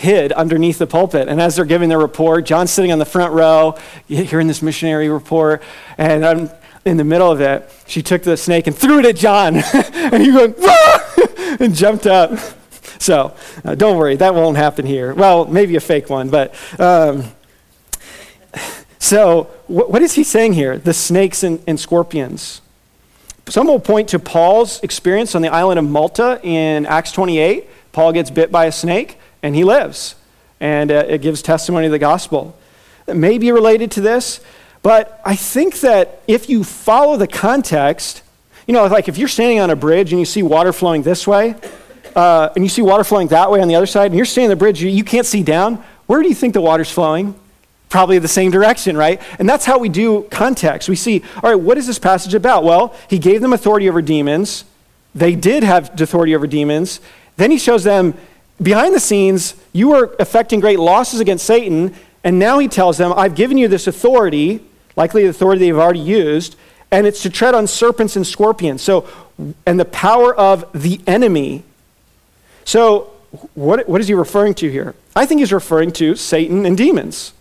[0.02, 1.28] hid underneath the pulpit.
[1.28, 5.10] And as they're giving their report, John's sitting on the front row, hearing this missionary
[5.10, 5.62] report,
[5.98, 6.50] and I'm
[6.86, 7.70] in the middle of it.
[7.88, 11.58] She took the snake and threw it at John, and he went, ah!
[11.60, 12.38] and jumped up.
[13.00, 15.14] So uh, don't worry, that won't happen here.
[15.14, 16.54] Well, maybe a fake one, but.
[16.80, 17.26] Um,
[19.00, 20.78] so, wh- what is he saying here?
[20.78, 22.62] The snakes and, and scorpions.
[23.48, 27.68] Some will point to Paul's experience on the island of Malta in Acts 28.
[27.92, 30.16] Paul gets bit by a snake and he lives.
[30.60, 32.58] And uh, it gives testimony of the gospel.
[33.08, 34.42] It may be related to this,
[34.84, 38.24] but I think that if you follow the context,
[38.68, 41.28] you know, like if you're standing on a bridge and you see water flowing this
[41.28, 41.56] way,
[42.16, 44.52] uh, and you see water flowing that way on the other side, and you're standing
[44.52, 47.36] on the bridge, you, you can't see down, where do you think the water's flowing?
[47.92, 49.22] probably the same direction, right?
[49.38, 50.90] And that's how we do context.
[50.90, 52.64] We see, all right, what is this passage about?
[52.64, 54.64] Well, he gave them authority over demons.
[55.14, 57.02] They did have authority over demons.
[57.36, 58.18] Then he shows them
[58.62, 61.96] behind the scenes, you were affecting great losses against Satan.
[62.24, 64.64] And now he tells them, I've given you this authority,
[64.96, 66.56] likely the authority they've already used,
[66.92, 68.82] and it's to tread on serpents and scorpions.
[68.82, 69.08] So,
[69.66, 71.64] and the power of the enemy.
[72.66, 73.12] So,
[73.56, 74.94] what, what is he referring to here?
[75.16, 77.34] I think he's referring to Satan and demons.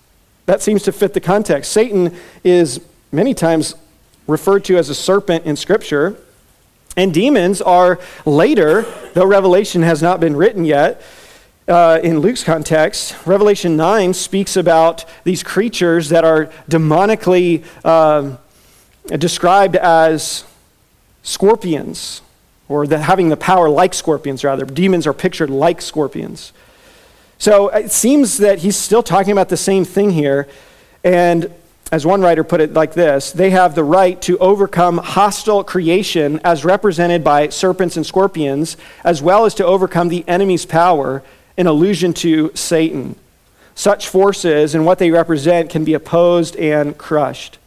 [0.46, 1.72] That seems to fit the context.
[1.72, 2.80] Satan is
[3.12, 3.74] many times
[4.26, 6.16] referred to as a serpent in Scripture,
[6.96, 11.02] and demons are later, though Revelation has not been written yet.
[11.68, 18.36] Uh, in Luke's context, Revelation 9 speaks about these creatures that are demonically uh,
[19.16, 20.44] described as
[21.22, 22.22] scorpions,
[22.68, 24.64] or the, having the power like scorpions, rather.
[24.64, 26.52] Demons are pictured like scorpions.
[27.38, 30.48] So it seems that he's still talking about the same thing here.
[31.04, 31.52] And
[31.92, 36.40] as one writer put it like this they have the right to overcome hostile creation
[36.44, 41.22] as represented by serpents and scorpions, as well as to overcome the enemy's power
[41.56, 43.16] in allusion to Satan.
[43.74, 47.58] Such forces and what they represent can be opposed and crushed.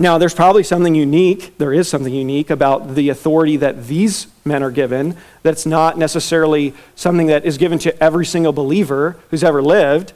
[0.00, 4.64] Now, there's probably something unique, there is something unique about the authority that these men
[4.64, 9.62] are given that's not necessarily something that is given to every single believer who's ever
[9.62, 10.12] lived.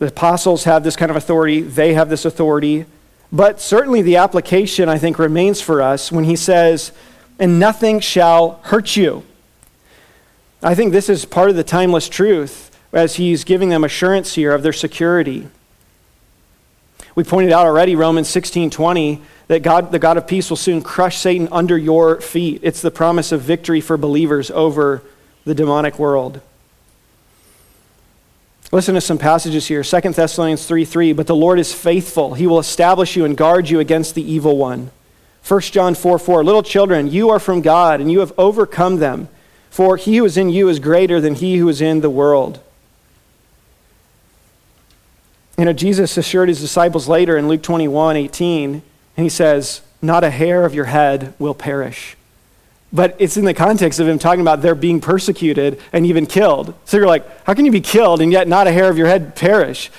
[0.00, 2.86] The apostles have this kind of authority, they have this authority.
[3.30, 6.90] But certainly the application, I think, remains for us when he says,
[7.38, 9.22] and nothing shall hurt you.
[10.62, 14.52] I think this is part of the timeless truth as he's giving them assurance here
[14.52, 15.48] of their security.
[17.14, 20.80] We pointed out already, Romans 16 20, that God, the God of peace will soon
[20.80, 22.60] crush Satan under your feet.
[22.62, 25.02] It's the promise of victory for believers over
[25.44, 26.40] the demonic world.
[28.72, 29.82] Listen to some passages here.
[29.82, 31.12] 2 Thessalonians 3 3.
[31.12, 32.34] But the Lord is faithful.
[32.34, 34.90] He will establish you and guard you against the evil one.
[35.46, 36.44] 1 John 4 4.
[36.44, 39.28] Little children, you are from God, and you have overcome them.
[39.70, 42.60] For he who is in you is greater than he who is in the world.
[45.56, 48.82] You know, Jesus assured his disciples later in Luke 21 18, and
[49.24, 52.16] he says, Not a hair of your head will perish.
[52.92, 56.74] But it's in the context of him talking about their being persecuted and even killed.
[56.84, 59.06] So you're like, how can you be killed and yet not a hair of your
[59.06, 59.90] head perish?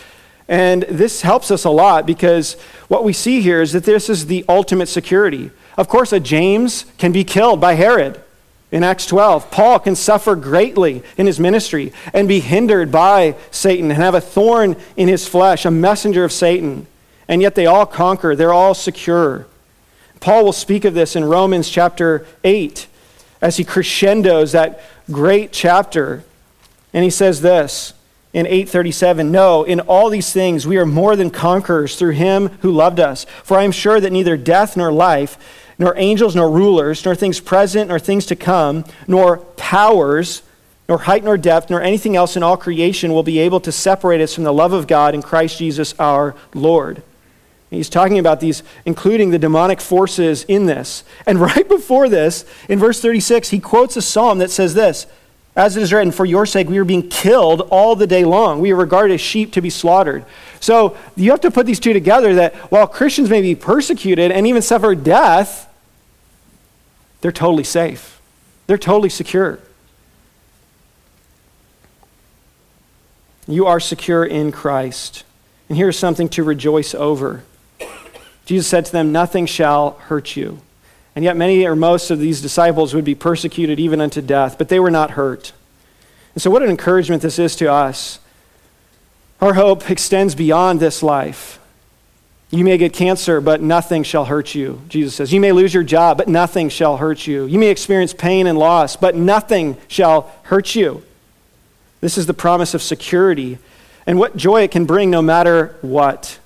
[0.47, 2.55] And this helps us a lot because
[2.89, 5.51] what we see here is that this is the ultimate security.
[5.77, 8.21] Of course, a James can be killed by Herod
[8.71, 9.49] in Acts 12.
[9.51, 14.21] Paul can suffer greatly in his ministry and be hindered by Satan and have a
[14.21, 16.87] thorn in his flesh, a messenger of Satan.
[17.29, 19.47] And yet they all conquer, they're all secure.
[20.21, 22.87] Paul will speak of this in Romans chapter 8
[23.41, 24.79] as he crescendos that
[25.11, 26.23] great chapter.
[26.93, 27.93] And he says this
[28.31, 32.71] in 837 No, in all these things we are more than conquerors through him who
[32.71, 33.25] loved us.
[33.43, 37.39] For I am sure that neither death nor life, nor angels nor rulers, nor things
[37.39, 40.43] present nor things to come, nor powers,
[40.87, 44.21] nor height nor depth, nor anything else in all creation will be able to separate
[44.21, 47.01] us from the love of God in Christ Jesus our Lord.
[47.71, 51.05] He's talking about these, including the demonic forces in this.
[51.25, 55.07] And right before this, in verse 36, he quotes a psalm that says this
[55.55, 58.59] As it is written, For your sake we are being killed all the day long.
[58.59, 60.25] We are regarded as sheep to be slaughtered.
[60.59, 64.45] So you have to put these two together that while Christians may be persecuted and
[64.45, 65.69] even suffer death,
[67.21, 68.21] they're totally safe,
[68.67, 69.59] they're totally secure.
[73.47, 75.23] You are secure in Christ.
[75.67, 77.43] And here's something to rejoice over.
[78.51, 80.59] Jesus said to them, Nothing shall hurt you.
[81.15, 84.67] And yet, many or most of these disciples would be persecuted even unto death, but
[84.67, 85.53] they were not hurt.
[86.33, 88.19] And so, what an encouragement this is to us.
[89.39, 91.59] Our hope extends beyond this life.
[92.49, 95.31] You may get cancer, but nothing shall hurt you, Jesus says.
[95.31, 97.45] You may lose your job, but nothing shall hurt you.
[97.45, 101.03] You may experience pain and loss, but nothing shall hurt you.
[102.01, 103.59] This is the promise of security
[104.05, 106.37] and what joy it can bring no matter what.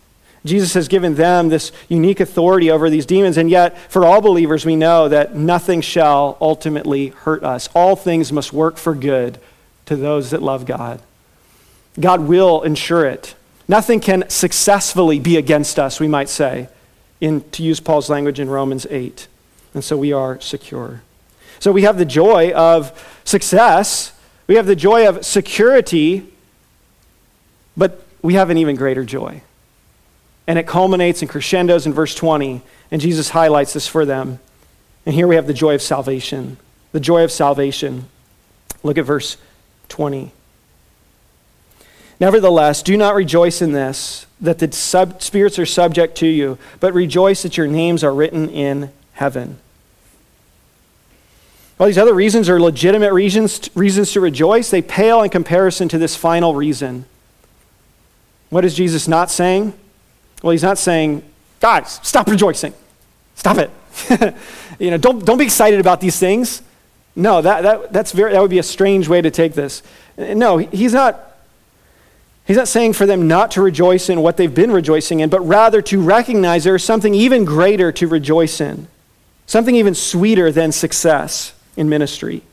[0.46, 4.64] Jesus has given them this unique authority over these demons, and yet, for all believers,
[4.66, 7.68] we know that nothing shall ultimately hurt us.
[7.74, 9.40] All things must work for good
[9.88, 11.02] to those that love God.
[12.00, 13.36] God will ensure it.
[13.68, 16.70] Nothing can successfully be against us, we might say,
[17.20, 19.28] in, to use Paul's language in Romans 8.
[19.74, 21.02] And so we are secure.
[21.60, 22.94] So we have the joy of
[23.24, 24.12] success,
[24.46, 26.32] we have the joy of security,
[27.76, 29.42] but we have an even greater joy.
[30.48, 32.62] And it culminates and crescendos in verse 20.
[32.92, 34.40] And Jesus highlights this for them.
[35.06, 36.58] And here we have the joy of salvation.
[36.92, 38.08] The joy of salvation.
[38.84, 39.38] Look at verse
[39.90, 40.32] 20.
[42.20, 46.94] Nevertheless, do not rejoice in this, that the sub- spirits are subject to you, but
[46.94, 49.58] rejoice that your names are written in heaven.
[51.78, 54.70] All these other reasons are legitimate reasons, reasons to rejoice.
[54.70, 57.06] They pale in comparison to this final reason.
[58.50, 59.74] What is Jesus not saying?
[60.42, 61.24] Well, he's not saying,
[61.60, 62.74] guys, stop rejoicing.
[63.36, 63.72] Stop it.
[64.80, 66.62] you know, don't, don't be excited about these things.
[67.16, 69.82] No, that, that, that's very, that would be a strange way to take this.
[70.18, 71.36] No, he's not
[72.46, 75.42] He's not saying for them not to rejoice in what they've been rejoicing in, but
[75.42, 78.88] rather to recognize there is something even greater to rejoice in,
[79.48, 82.44] something even sweeter than success in ministry,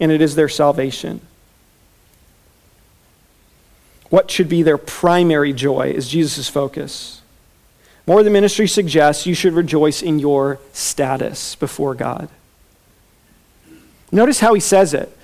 [0.00, 1.20] and it is their salvation.
[4.12, 7.22] What should be their primary joy is Jesus' focus.
[8.06, 12.28] More the ministry suggests, you should rejoice in your status before God.
[14.10, 15.16] Notice how he says it.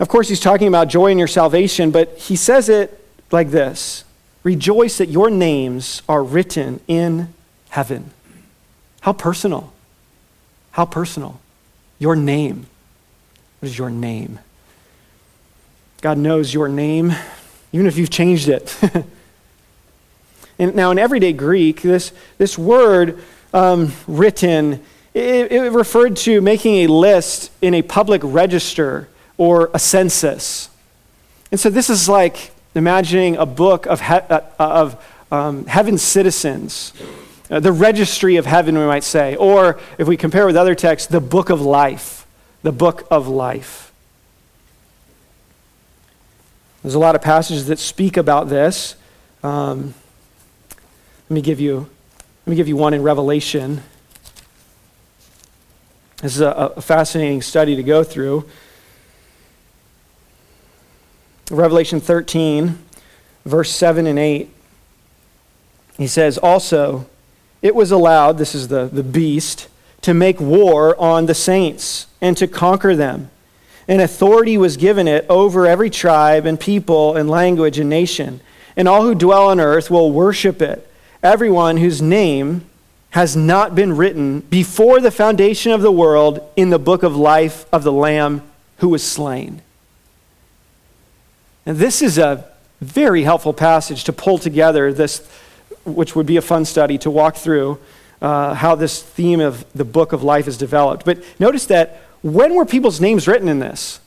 [0.00, 3.00] Of course, he's talking about joy in your salvation, but he says it
[3.30, 4.02] like this
[4.42, 7.32] Rejoice that your names are written in
[7.68, 8.10] heaven.
[9.02, 9.72] How personal.
[10.72, 11.38] How personal.
[12.00, 12.66] Your name.
[13.60, 14.40] What is your name?
[16.00, 17.14] God knows your name,
[17.76, 18.74] even if you've changed it.
[20.58, 23.22] and now, in everyday Greek, this, this word
[23.52, 29.78] um, written, it, it referred to making a list in a public register or a
[29.78, 30.70] census.
[31.50, 36.94] And so this is like imagining a book of, he- uh, of um, heaven's citizens,
[37.50, 41.08] uh, the registry of heaven, we might say, or if we compare with other texts,
[41.08, 42.26] the book of life,
[42.62, 43.85] the book of life.
[46.86, 48.94] There's a lot of passages that speak about this.
[49.42, 49.92] Um,
[51.28, 51.78] let me give you,
[52.46, 53.82] let me give you one in Revelation.
[56.22, 58.48] This is a, a fascinating study to go through.
[61.50, 62.78] Revelation 13,
[63.44, 64.48] verse 7 and 8.
[65.96, 67.06] He says, Also,
[67.62, 69.66] it was allowed, this is the, the beast,
[70.02, 73.28] to make war on the saints and to conquer them.
[73.88, 78.40] And authority was given it over every tribe and people and language and nation.
[78.76, 80.90] And all who dwell on earth will worship it.
[81.22, 82.68] Everyone whose name
[83.10, 87.64] has not been written before the foundation of the world in the book of life
[87.72, 88.42] of the Lamb
[88.78, 89.62] who was slain.
[91.64, 92.44] And this is a
[92.80, 95.26] very helpful passage to pull together this,
[95.84, 97.78] which would be a fun study to walk through
[98.20, 101.04] uh, how this theme of the book of life is developed.
[101.04, 102.02] But notice that
[102.34, 104.00] when were people's names written in this?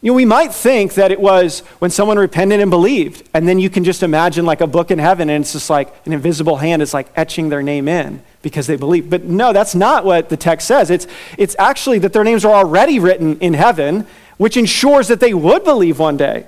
[0.00, 3.58] You know, we might think that it was when someone repented and believed, and then
[3.58, 6.56] you can just imagine like a book in heaven, and it's just like an invisible
[6.56, 9.10] hand is like etching their name in because they believe.
[9.10, 10.90] But no, that's not what the text says.
[10.90, 14.06] It's, it's actually that their names are already written in heaven,
[14.36, 16.46] which ensures that they would believe one day.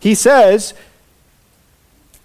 [0.00, 0.74] He says,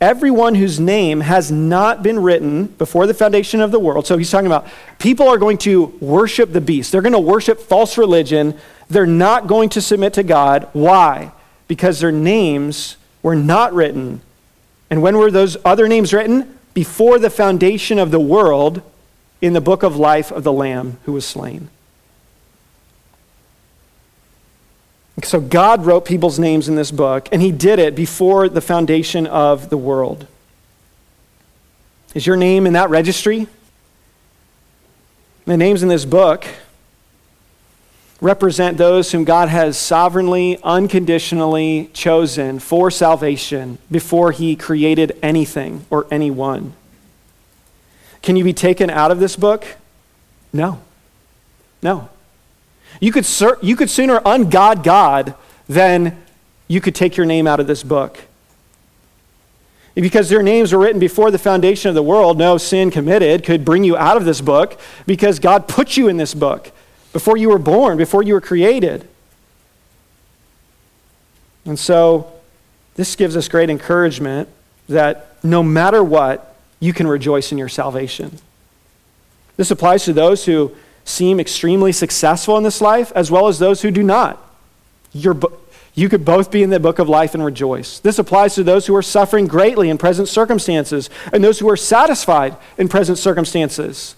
[0.04, 4.06] Everyone whose name has not been written before the foundation of the world.
[4.06, 4.68] So he's talking about
[4.99, 6.91] people are going to worship the beast.
[6.91, 8.60] They're going to worship false religion.
[8.89, 10.68] They're not going to submit to God.
[10.74, 11.32] Why?
[11.70, 14.20] Because their names were not written.
[14.89, 16.60] And when were those other names written?
[16.74, 18.82] Before the foundation of the world
[19.39, 21.70] in the book of life of the Lamb who was slain.
[25.22, 29.28] So God wrote people's names in this book, and He did it before the foundation
[29.28, 30.26] of the world.
[32.16, 33.47] Is your name in that registry?
[35.45, 36.45] The names in this book
[38.22, 46.07] represent those whom God has sovereignly, unconditionally chosen for salvation before He created anything or
[46.09, 46.74] anyone.
[48.22, 49.66] Can you be taken out of this book?
[50.53, 50.80] No.
[51.82, 52.09] No.
[53.04, 55.36] You could, ser- you could sooner ungod God
[55.68, 56.24] than
[56.70, 58.18] you could take your name out of this book.
[59.93, 63.66] Because their names were written before the foundation of the world, no sin committed could
[63.66, 66.72] bring you out of this book because God put you in this book
[67.12, 69.06] before you were born, before you were created.
[71.66, 72.32] And so,
[72.95, 74.47] this gives us great encouragement
[74.88, 78.39] that no matter what, you can rejoice in your salvation.
[79.58, 80.74] This applies to those who
[81.06, 84.39] seem extremely successful in this life, as well as those who do not.
[85.12, 85.38] You're,
[85.95, 87.99] you could both be in the book of life and rejoice.
[87.99, 91.78] This applies to those who are suffering greatly in present circumstances and those who are
[91.78, 94.16] satisfied in present circumstances.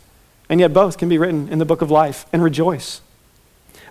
[0.47, 3.01] And yet, both can be written in the book of life and rejoice.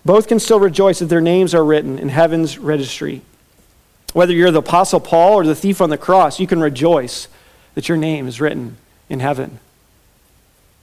[0.04, 3.22] Both can still rejoice that their names are written in heaven's registry.
[4.12, 7.26] Whether you're the Apostle Paul or the thief on the cross, you can rejoice
[7.74, 8.76] that your name is written
[9.08, 9.58] in heaven.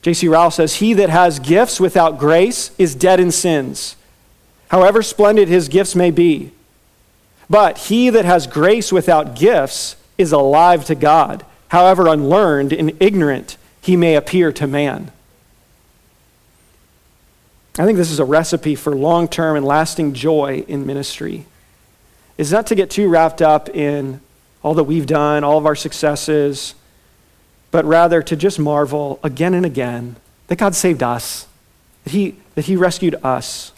[0.01, 0.27] J.C.
[0.27, 3.95] Ryle says, He that has gifts without grace is dead in sins,
[4.69, 6.51] however splendid his gifts may be.
[7.49, 13.57] But he that has grace without gifts is alive to God, however unlearned and ignorant
[13.81, 15.11] he may appear to man.
[17.77, 21.45] I think this is a recipe for long term and lasting joy in ministry.
[22.37, 24.19] Is not to get too wrapped up in
[24.63, 26.75] all that we've done, all of our successes,
[27.71, 30.17] but rather to just marvel again and again
[30.47, 31.47] that God saved us,
[32.03, 33.71] that He, that he rescued us.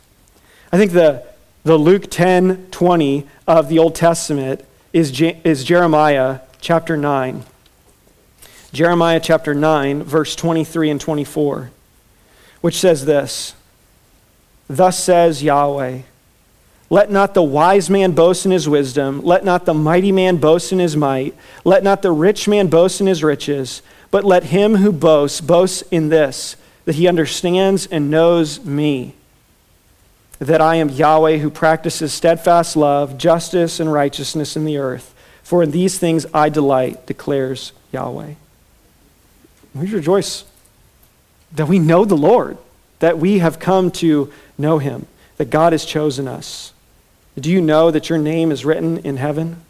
[0.71, 1.25] I think the,
[1.63, 7.43] the Luke 10 20 of the Old Testament is, Je- is Jeremiah chapter 9.
[8.71, 11.69] Jeremiah chapter 9, verse 23 and 24,
[12.61, 13.53] which says this
[14.67, 16.01] Thus says Yahweh.
[16.93, 19.23] Let not the wise man boast in his wisdom.
[19.23, 21.33] Let not the mighty man boast in his might.
[21.65, 23.81] Let not the rich man boast in his riches.
[24.11, 29.15] But let him who boasts boast in this, that he understands and knows me,
[30.37, 35.15] that I am Yahweh who practices steadfast love, justice, and righteousness in the earth.
[35.41, 38.35] For in these things I delight, declares Yahweh.
[39.73, 40.43] We rejoice
[41.53, 42.59] that we know the Lord,
[42.99, 46.69] that we have come to know him, that God has chosen us.
[47.39, 49.61] Do you know that your name is written in heaven?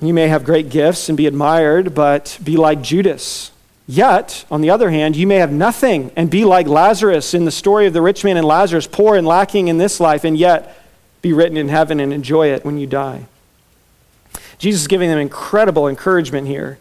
[0.00, 3.50] You may have great gifts and be admired, but be like Judas.
[3.86, 7.50] Yet, on the other hand, you may have nothing and be like Lazarus in the
[7.50, 10.78] story of the rich man and Lazarus, poor and lacking in this life, and yet
[11.20, 13.26] be written in heaven and enjoy it when you die.
[14.58, 16.78] Jesus is giving them incredible encouragement here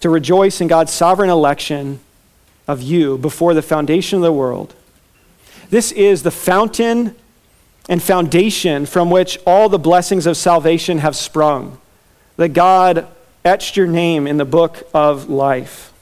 [0.00, 2.00] to rejoice in God's sovereign election
[2.68, 4.74] of you before the foundation of the world
[5.72, 7.16] this is the fountain
[7.88, 11.78] and foundation from which all the blessings of salvation have sprung.
[12.36, 13.08] That God
[13.42, 15.94] etched your name in the book of life.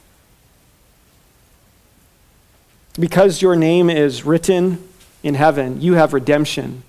[2.99, 4.89] Because your name is written
[5.23, 6.83] in heaven, you have redemption,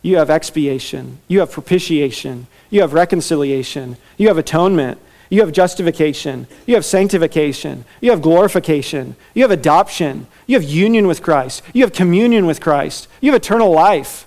[0.00, 5.00] you have expiation, you have propitiation, you have reconciliation, you have atonement,
[5.30, 6.46] you have justification.
[6.66, 7.84] You have sanctification.
[8.00, 9.16] You have glorification.
[9.34, 10.26] You have adoption.
[10.46, 11.62] You have union with Christ.
[11.72, 13.08] You have communion with Christ.
[13.20, 14.26] You have eternal life.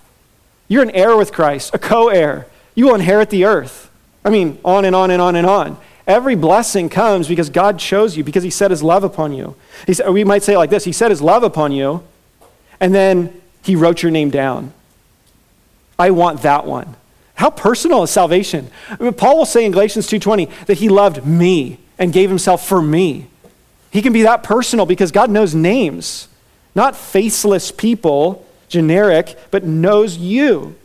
[0.68, 2.48] You're an heir with Christ, a co heir.
[2.76, 3.90] You will inherit the earth.
[4.24, 5.78] I mean, on and on and on and on.
[6.08, 9.56] Every blessing comes because God chose you, because He set His love upon you.
[9.88, 12.04] He said, we might say it like this He set His love upon you,
[12.80, 14.74] and then He wrote your name down.
[15.98, 16.96] I want that one.
[17.36, 18.70] How personal is salvation?
[18.90, 22.66] I mean, Paul will say in Galatians 2:20 that he loved me and gave himself
[22.68, 23.28] for me.
[23.92, 26.28] He can be that personal because God knows names,
[26.76, 30.76] not faceless people, generic, but knows you.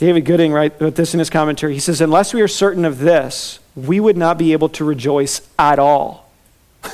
[0.00, 1.74] David Gooding wrote this in his commentary.
[1.74, 5.42] He says, Unless we are certain of this, we would not be able to rejoice
[5.58, 6.30] at all.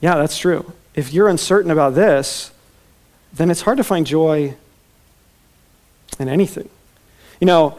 [0.00, 0.72] yeah, that's true.
[0.94, 2.52] If you're uncertain about this,
[3.32, 4.54] then it's hard to find joy
[6.18, 6.68] in anything.
[7.40, 7.78] You know,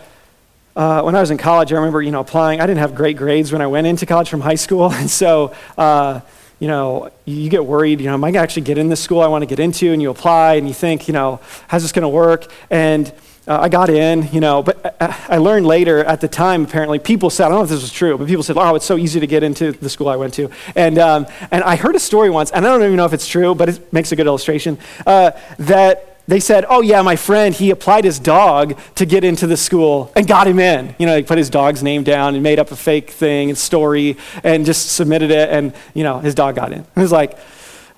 [0.75, 2.61] uh, when I was in college, I remember, you know, applying.
[2.61, 4.91] I didn't have great grades when I went into college from high school.
[4.99, 6.21] And so, uh,
[6.59, 9.01] you know, you get worried, you know, am I going to actually get in this
[9.01, 9.91] school I want to get into?
[9.91, 12.51] And you apply and you think, you know, how's this going to work?
[12.69, 13.11] And
[13.49, 16.99] uh, I got in, you know, but I, I learned later at the time, apparently,
[16.99, 18.95] people said, I don't know if this was true, but people said, oh, it's so
[18.95, 20.51] easy to get into the school I went to.
[20.75, 23.27] And, um, and I heard a story once, and I don't even know if it's
[23.27, 24.77] true, but it makes a good illustration,
[25.07, 29.47] uh, that they said, oh, yeah, my friend, he applied his dog to get into
[29.47, 30.93] the school and got him in.
[30.99, 33.57] You know, he put his dog's name down and made up a fake thing and
[33.57, 36.81] story and just submitted it, and, you know, his dog got in.
[36.81, 37.35] It was like,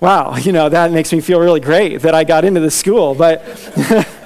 [0.00, 3.14] wow, you know, that makes me feel really great that I got into the school.
[3.14, 3.44] But.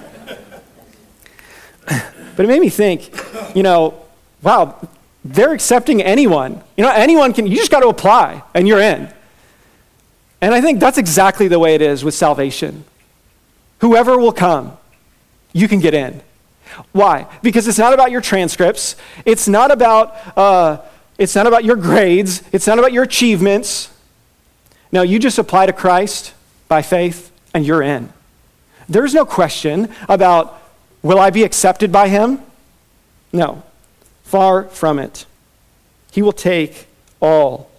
[1.87, 3.11] But it made me think,
[3.55, 3.95] you know,
[4.43, 4.76] wow,
[5.24, 6.62] they're accepting anyone.
[6.76, 9.12] You know, anyone can, you just got to apply and you're in.
[10.41, 12.84] And I think that's exactly the way it is with salvation.
[13.80, 14.76] Whoever will come,
[15.53, 16.20] you can get in.
[16.93, 17.26] Why?
[17.43, 18.97] Because it's not about your transcripts.
[19.24, 20.78] It's not about, uh,
[21.16, 22.43] it's not about your grades.
[22.53, 23.91] It's not about your achievements.
[24.93, 26.34] No, you just apply to Christ
[26.68, 28.12] by faith and you're in.
[28.89, 30.62] There's no question about
[31.07, 32.41] Will I be accepted by him?
[33.33, 33.63] No,
[34.25, 35.25] far from it.
[36.11, 36.89] He will take
[37.21, 37.71] all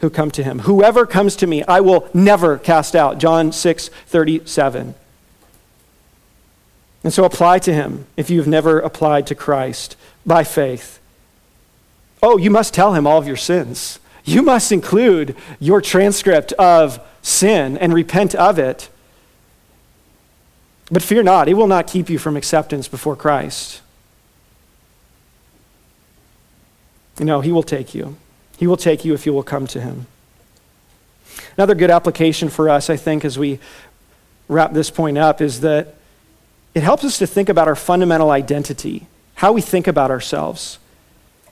[0.00, 0.58] who come to him.
[0.58, 3.16] Whoever comes to me, I will never cast out.
[3.16, 4.94] John 6 37.
[7.02, 11.00] And so apply to him if you've never applied to Christ by faith.
[12.22, 13.98] Oh, you must tell him all of your sins.
[14.26, 18.90] You must include your transcript of sin and repent of it.
[20.90, 23.80] But fear not, it will not keep you from acceptance before Christ.
[27.18, 28.16] You know, he will take you.
[28.58, 30.06] He will take you if you will come to him.
[31.56, 33.58] Another good application for us, I think, as we
[34.48, 35.94] wrap this point up is that
[36.74, 39.06] it helps us to think about our fundamental identity,
[39.36, 40.78] how we think about ourselves.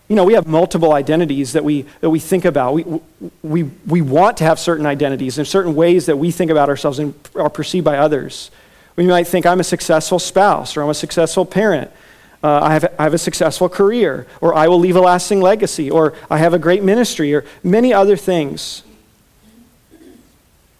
[0.08, 2.74] You know, we have multiple identities that we, that we think about.
[2.74, 3.00] We,
[3.42, 6.98] we, we want to have certain identities and certain ways that we think about ourselves
[6.98, 8.50] and are perceived by others.
[8.96, 11.90] We might think, I'm a successful spouse, or I'm a successful parent,
[12.42, 15.90] uh, I, have, I have a successful career, or I will leave a lasting legacy,
[15.90, 18.82] or I have a great ministry, or many other things.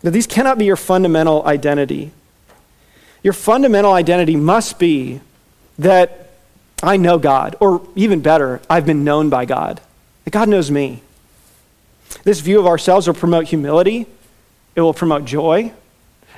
[0.02, 2.10] But these cannot be your fundamental identity.
[3.22, 5.20] Your fundamental identity must be
[5.78, 6.30] that
[6.82, 9.80] I know God, or even better, I've been known by God,
[10.24, 11.02] that God knows me.
[12.24, 14.06] This view of ourselves will promote humility,
[14.74, 15.72] it will promote joy,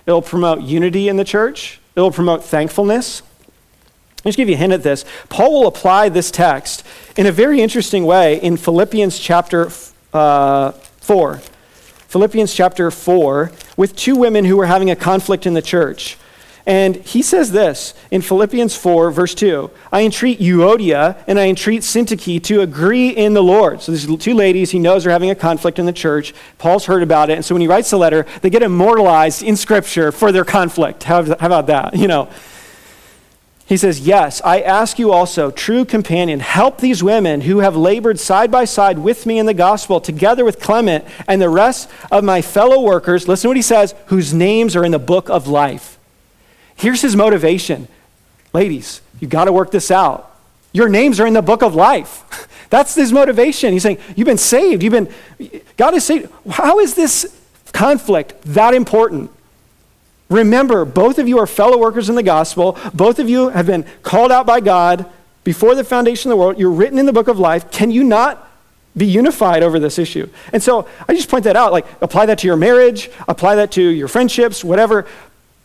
[0.07, 3.23] it will promote unity in the church, it will promote thankfulness.
[4.25, 5.05] I'll just give you a hint at this.
[5.29, 6.83] Paul will apply this text
[7.17, 9.71] in a very interesting way in Philippians chapter
[10.15, 11.43] uh, 4.
[12.09, 16.17] Philippians chapter 4, with two women who were having a conflict in the church.
[16.67, 21.83] And he says this in Philippians 4, verse 2 I entreat Euodia and I entreat
[21.83, 23.83] Syntyche to agree in the Lord.
[23.83, 26.33] So these two ladies he knows are having a conflict in the church.
[26.57, 27.35] Paul's heard about it.
[27.35, 31.03] And so when he writes the letter, they get immortalized in Scripture for their conflict.
[31.03, 31.97] How, how about that?
[31.97, 32.31] You know.
[33.67, 38.21] He says, Yes, I ask you also, true companion, help these women who have labored
[38.21, 42.25] side by side with me in the gospel, together with Clement and the rest of
[42.25, 43.27] my fellow workers.
[43.27, 45.94] Listen to what he says, whose names are in the book of life.
[46.77, 47.89] Here's his motivation
[48.55, 50.31] Ladies, you got to work this out.
[50.73, 52.49] Your names are in the book of life.
[52.71, 53.73] That's his motivation.
[53.73, 54.83] He's saying, You've been saved.
[54.83, 55.13] You've been,
[55.77, 56.31] God is saved.
[56.49, 57.37] How is this
[57.73, 59.31] conflict that important?
[60.31, 62.79] Remember, both of you are fellow workers in the gospel.
[62.95, 65.05] Both of you have been called out by God
[65.43, 66.59] before the foundation of the world.
[66.59, 67.71] You're written in the book of life.
[67.71, 68.51] Can you not
[68.97, 70.29] be unified over this issue?
[70.53, 71.73] And so I just point that out.
[71.73, 75.07] Like, apply that to your marriage, apply that to your friendships, whatever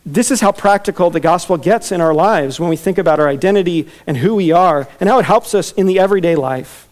[0.04, 3.28] this is how practical the gospel gets in our lives when we think about our
[3.28, 6.88] identity and who we are and how it helps us in the everyday life.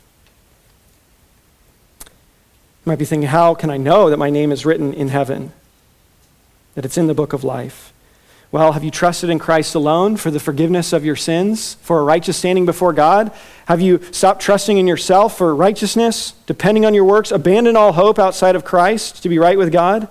[2.01, 2.07] You
[2.93, 5.53] might be thinking, how can I know that my name is written in heaven?
[6.75, 7.93] That it's in the book of life?
[8.51, 12.03] Well, have you trusted in Christ alone for the forgiveness of your sins, for a
[12.03, 13.31] righteous standing before God?
[13.67, 18.19] Have you stopped trusting in yourself for righteousness, depending on your works, abandoned all hope
[18.19, 20.09] outside of Christ to be right with God?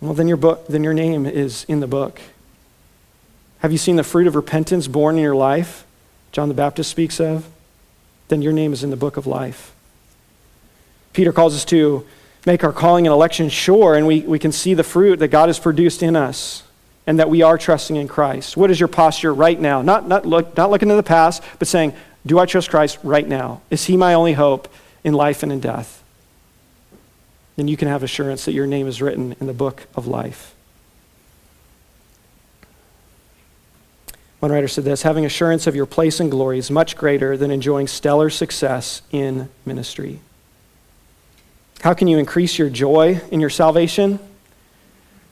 [0.00, 2.20] Well, then your, book, then your name is in the book.
[3.60, 5.84] Have you seen the fruit of repentance born in your life?
[6.30, 7.48] John the Baptist speaks of.
[8.28, 9.74] Then your name is in the book of life.
[11.12, 12.06] Peter calls us to
[12.46, 15.48] make our calling and election sure, and we, we can see the fruit that God
[15.48, 16.62] has produced in us
[17.06, 18.56] and that we are trusting in Christ.
[18.56, 19.82] What is your posture right now?
[19.82, 21.94] Not, not, look, not looking to the past, but saying,
[22.24, 23.62] Do I trust Christ right now?
[23.70, 24.68] Is He my only hope
[25.02, 26.04] in life and in death?
[27.58, 30.54] Then you can have assurance that your name is written in the book of life.
[34.38, 37.50] One writer said this having assurance of your place in glory is much greater than
[37.50, 40.20] enjoying stellar success in ministry.
[41.80, 44.20] How can you increase your joy in your salvation?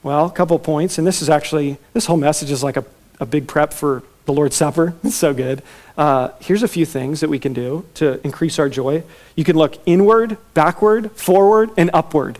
[0.02, 2.84] Well, a couple points, and this is actually, this whole message is like a,
[3.20, 4.94] a big prep for the Lord's Supper.
[5.04, 5.62] It's so good.
[5.96, 9.02] Uh, here's a few things that we can do to increase our joy.
[9.34, 12.38] You can look inward, backward, forward, and upward.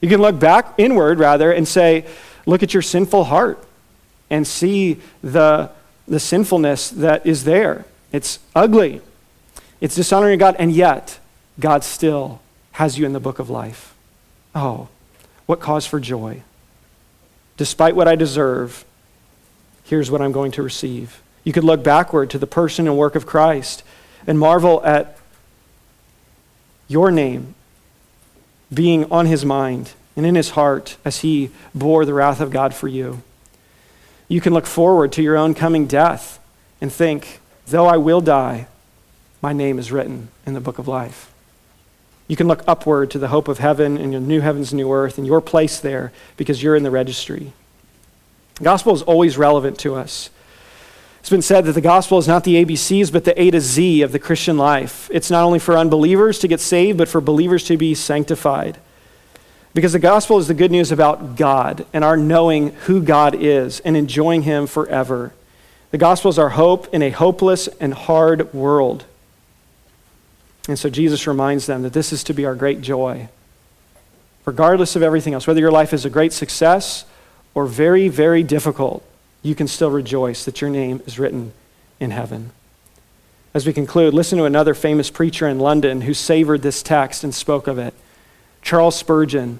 [0.00, 2.06] You can look back, inward rather, and say,
[2.46, 3.62] look at your sinful heart
[4.30, 5.70] and see the,
[6.06, 7.84] the sinfulness that is there.
[8.12, 9.02] It's ugly,
[9.80, 11.18] it's dishonoring God, and yet
[11.60, 12.40] God still
[12.72, 13.94] has you in the book of life.
[14.54, 14.88] Oh,
[15.46, 16.42] what cause for joy.
[17.56, 18.84] Despite what I deserve,
[19.88, 21.20] here's what I'm going to receive.
[21.44, 23.82] You could look backward to the person and work of Christ
[24.26, 25.18] and marvel at
[26.88, 27.54] your name
[28.72, 32.74] being on his mind and in his heart as he bore the wrath of God
[32.74, 33.22] for you.
[34.28, 36.38] You can look forward to your own coming death
[36.80, 38.66] and think, though I will die,
[39.40, 41.32] my name is written in the book of life.
[42.26, 44.92] You can look upward to the hope of heaven and your new heavens, and new
[44.92, 47.52] earth, and your place there because you're in the registry.
[48.58, 50.30] The gospel is always relevant to us.
[51.20, 54.02] It's been said that the gospel is not the ABCs, but the A to Z
[54.02, 55.10] of the Christian life.
[55.12, 58.78] It's not only for unbelievers to get saved, but for believers to be sanctified.
[59.74, 63.80] Because the gospel is the good news about God and our knowing who God is
[63.80, 65.32] and enjoying Him forever.
[65.90, 69.04] The gospel is our hope in a hopeless and hard world.
[70.66, 73.28] And so Jesus reminds them that this is to be our great joy.
[74.44, 77.04] Regardless of everything else, whether your life is a great success
[77.58, 79.02] or very, very difficult,
[79.42, 81.52] you can still rejoice that your name is written
[81.98, 82.52] in heaven.
[83.52, 87.34] As we conclude, listen to another famous preacher in London who savored this text and
[87.34, 87.94] spoke of it.
[88.62, 89.58] Charles Spurgeon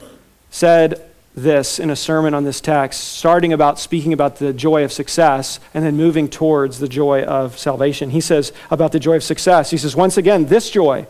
[0.49, 4.93] said this in a sermon on this text, starting about speaking about the joy of
[4.93, 8.11] success and then moving towards the joy of salvation.
[8.11, 11.05] He says about the joy of success, he says, once again, this joy,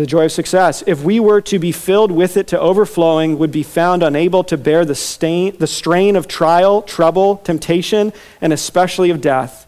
[0.00, 3.52] the joy of success, if we were to be filled with it to overflowing, would
[3.52, 9.10] be found unable to bear the, stain, the strain of trial, trouble, temptation, and especially
[9.10, 9.66] of death.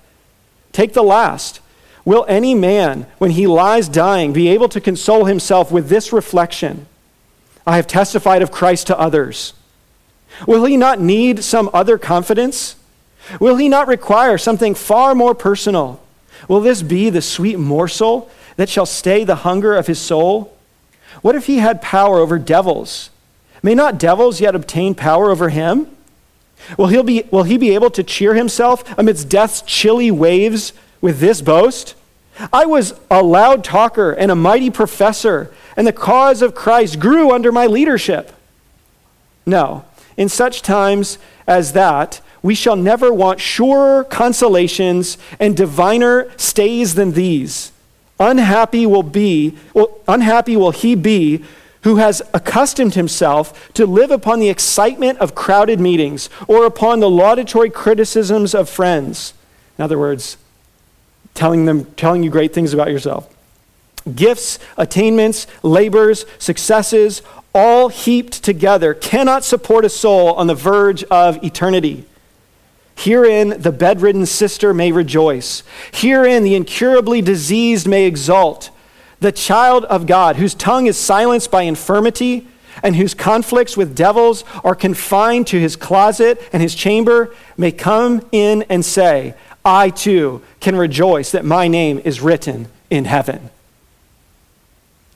[0.73, 1.61] Take the last.
[2.05, 6.87] Will any man, when he lies dying, be able to console himself with this reflection?
[7.67, 9.53] I have testified of Christ to others.
[10.47, 12.77] Will he not need some other confidence?
[13.41, 16.01] Will he not require something far more personal?
[16.49, 20.57] Will this be the sweet morsel that shall stay the hunger of his soul?
[21.23, 23.11] What if he had power over devils?
[23.63, 25.89] May not devils yet obtain power over him?
[26.77, 31.21] Will he be, will he be able to cheer himself amidst death's chilly waves with
[31.21, 31.95] this boast?
[32.53, 37.33] I was a loud talker and a mighty professor, and the cause of Christ grew
[37.33, 38.33] under my leadership.
[39.47, 39.85] No,
[40.17, 47.13] in such times as that, we shall never want surer consolations and diviner stays than
[47.13, 47.73] these.
[48.19, 51.45] Unhappy will be, well, unhappy will he be
[51.83, 57.11] who has accustomed himself to live upon the excitement of crowded meetings or upon the
[57.11, 59.35] laudatory criticisms of friends.
[59.79, 60.37] In other words,
[61.35, 63.33] telling them telling you great things about yourself.
[64.15, 67.23] Gifts, attainments, labors, successes,
[67.55, 72.05] all heaped together, cannot support a soul on the verge of eternity.
[72.97, 75.63] Herein the bedridden sister may rejoice.
[75.93, 78.71] Herein the incurably diseased may exult.
[79.21, 82.47] The child of God, whose tongue is silenced by infirmity,
[82.83, 88.27] and whose conflicts with devils are confined to his closet and his chamber, may come
[88.33, 89.35] in and say,
[89.65, 93.51] I too can rejoice that my name is written in heaven.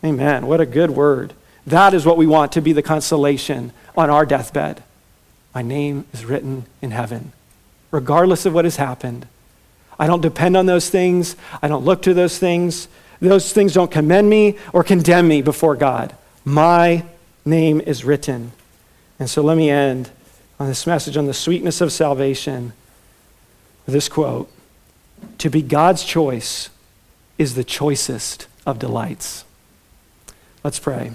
[0.02, 0.46] Amen.
[0.46, 1.34] What a good word.
[1.66, 4.82] That is what we want to be the consolation on our deathbed.
[5.54, 7.32] My name is written in heaven,
[7.90, 9.26] regardless of what has happened.
[9.98, 11.36] I don't depend on those things.
[11.62, 12.88] I don't look to those things.
[13.20, 16.14] Those things don't commend me or condemn me before God.
[16.44, 17.04] My
[17.44, 18.52] name is written.
[19.18, 20.10] And so let me end
[20.58, 22.72] on this message on the sweetness of salvation
[23.84, 24.50] with this quote
[25.38, 26.70] To be God's choice
[27.36, 29.44] is the choicest of delights.
[30.64, 31.12] Let's pray.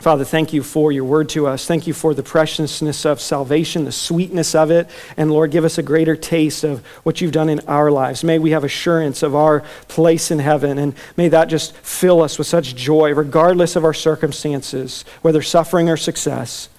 [0.00, 1.66] Father, thank you for your word to us.
[1.66, 4.88] Thank you for the preciousness of salvation, the sweetness of it.
[5.18, 8.24] And Lord, give us a greater taste of what you've done in our lives.
[8.24, 10.78] May we have assurance of our place in heaven.
[10.78, 15.90] And may that just fill us with such joy, regardless of our circumstances, whether suffering
[15.90, 16.70] or success.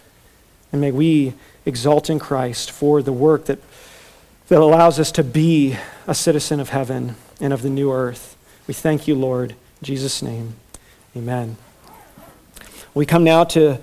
[0.72, 3.60] And may we exalt in Christ for the work that,
[4.48, 8.36] that allows us to be a citizen of heaven and of the new earth.
[8.66, 9.52] We thank you, Lord.
[9.52, 10.56] In Jesus' name,
[11.16, 11.58] amen.
[12.94, 13.82] We come now to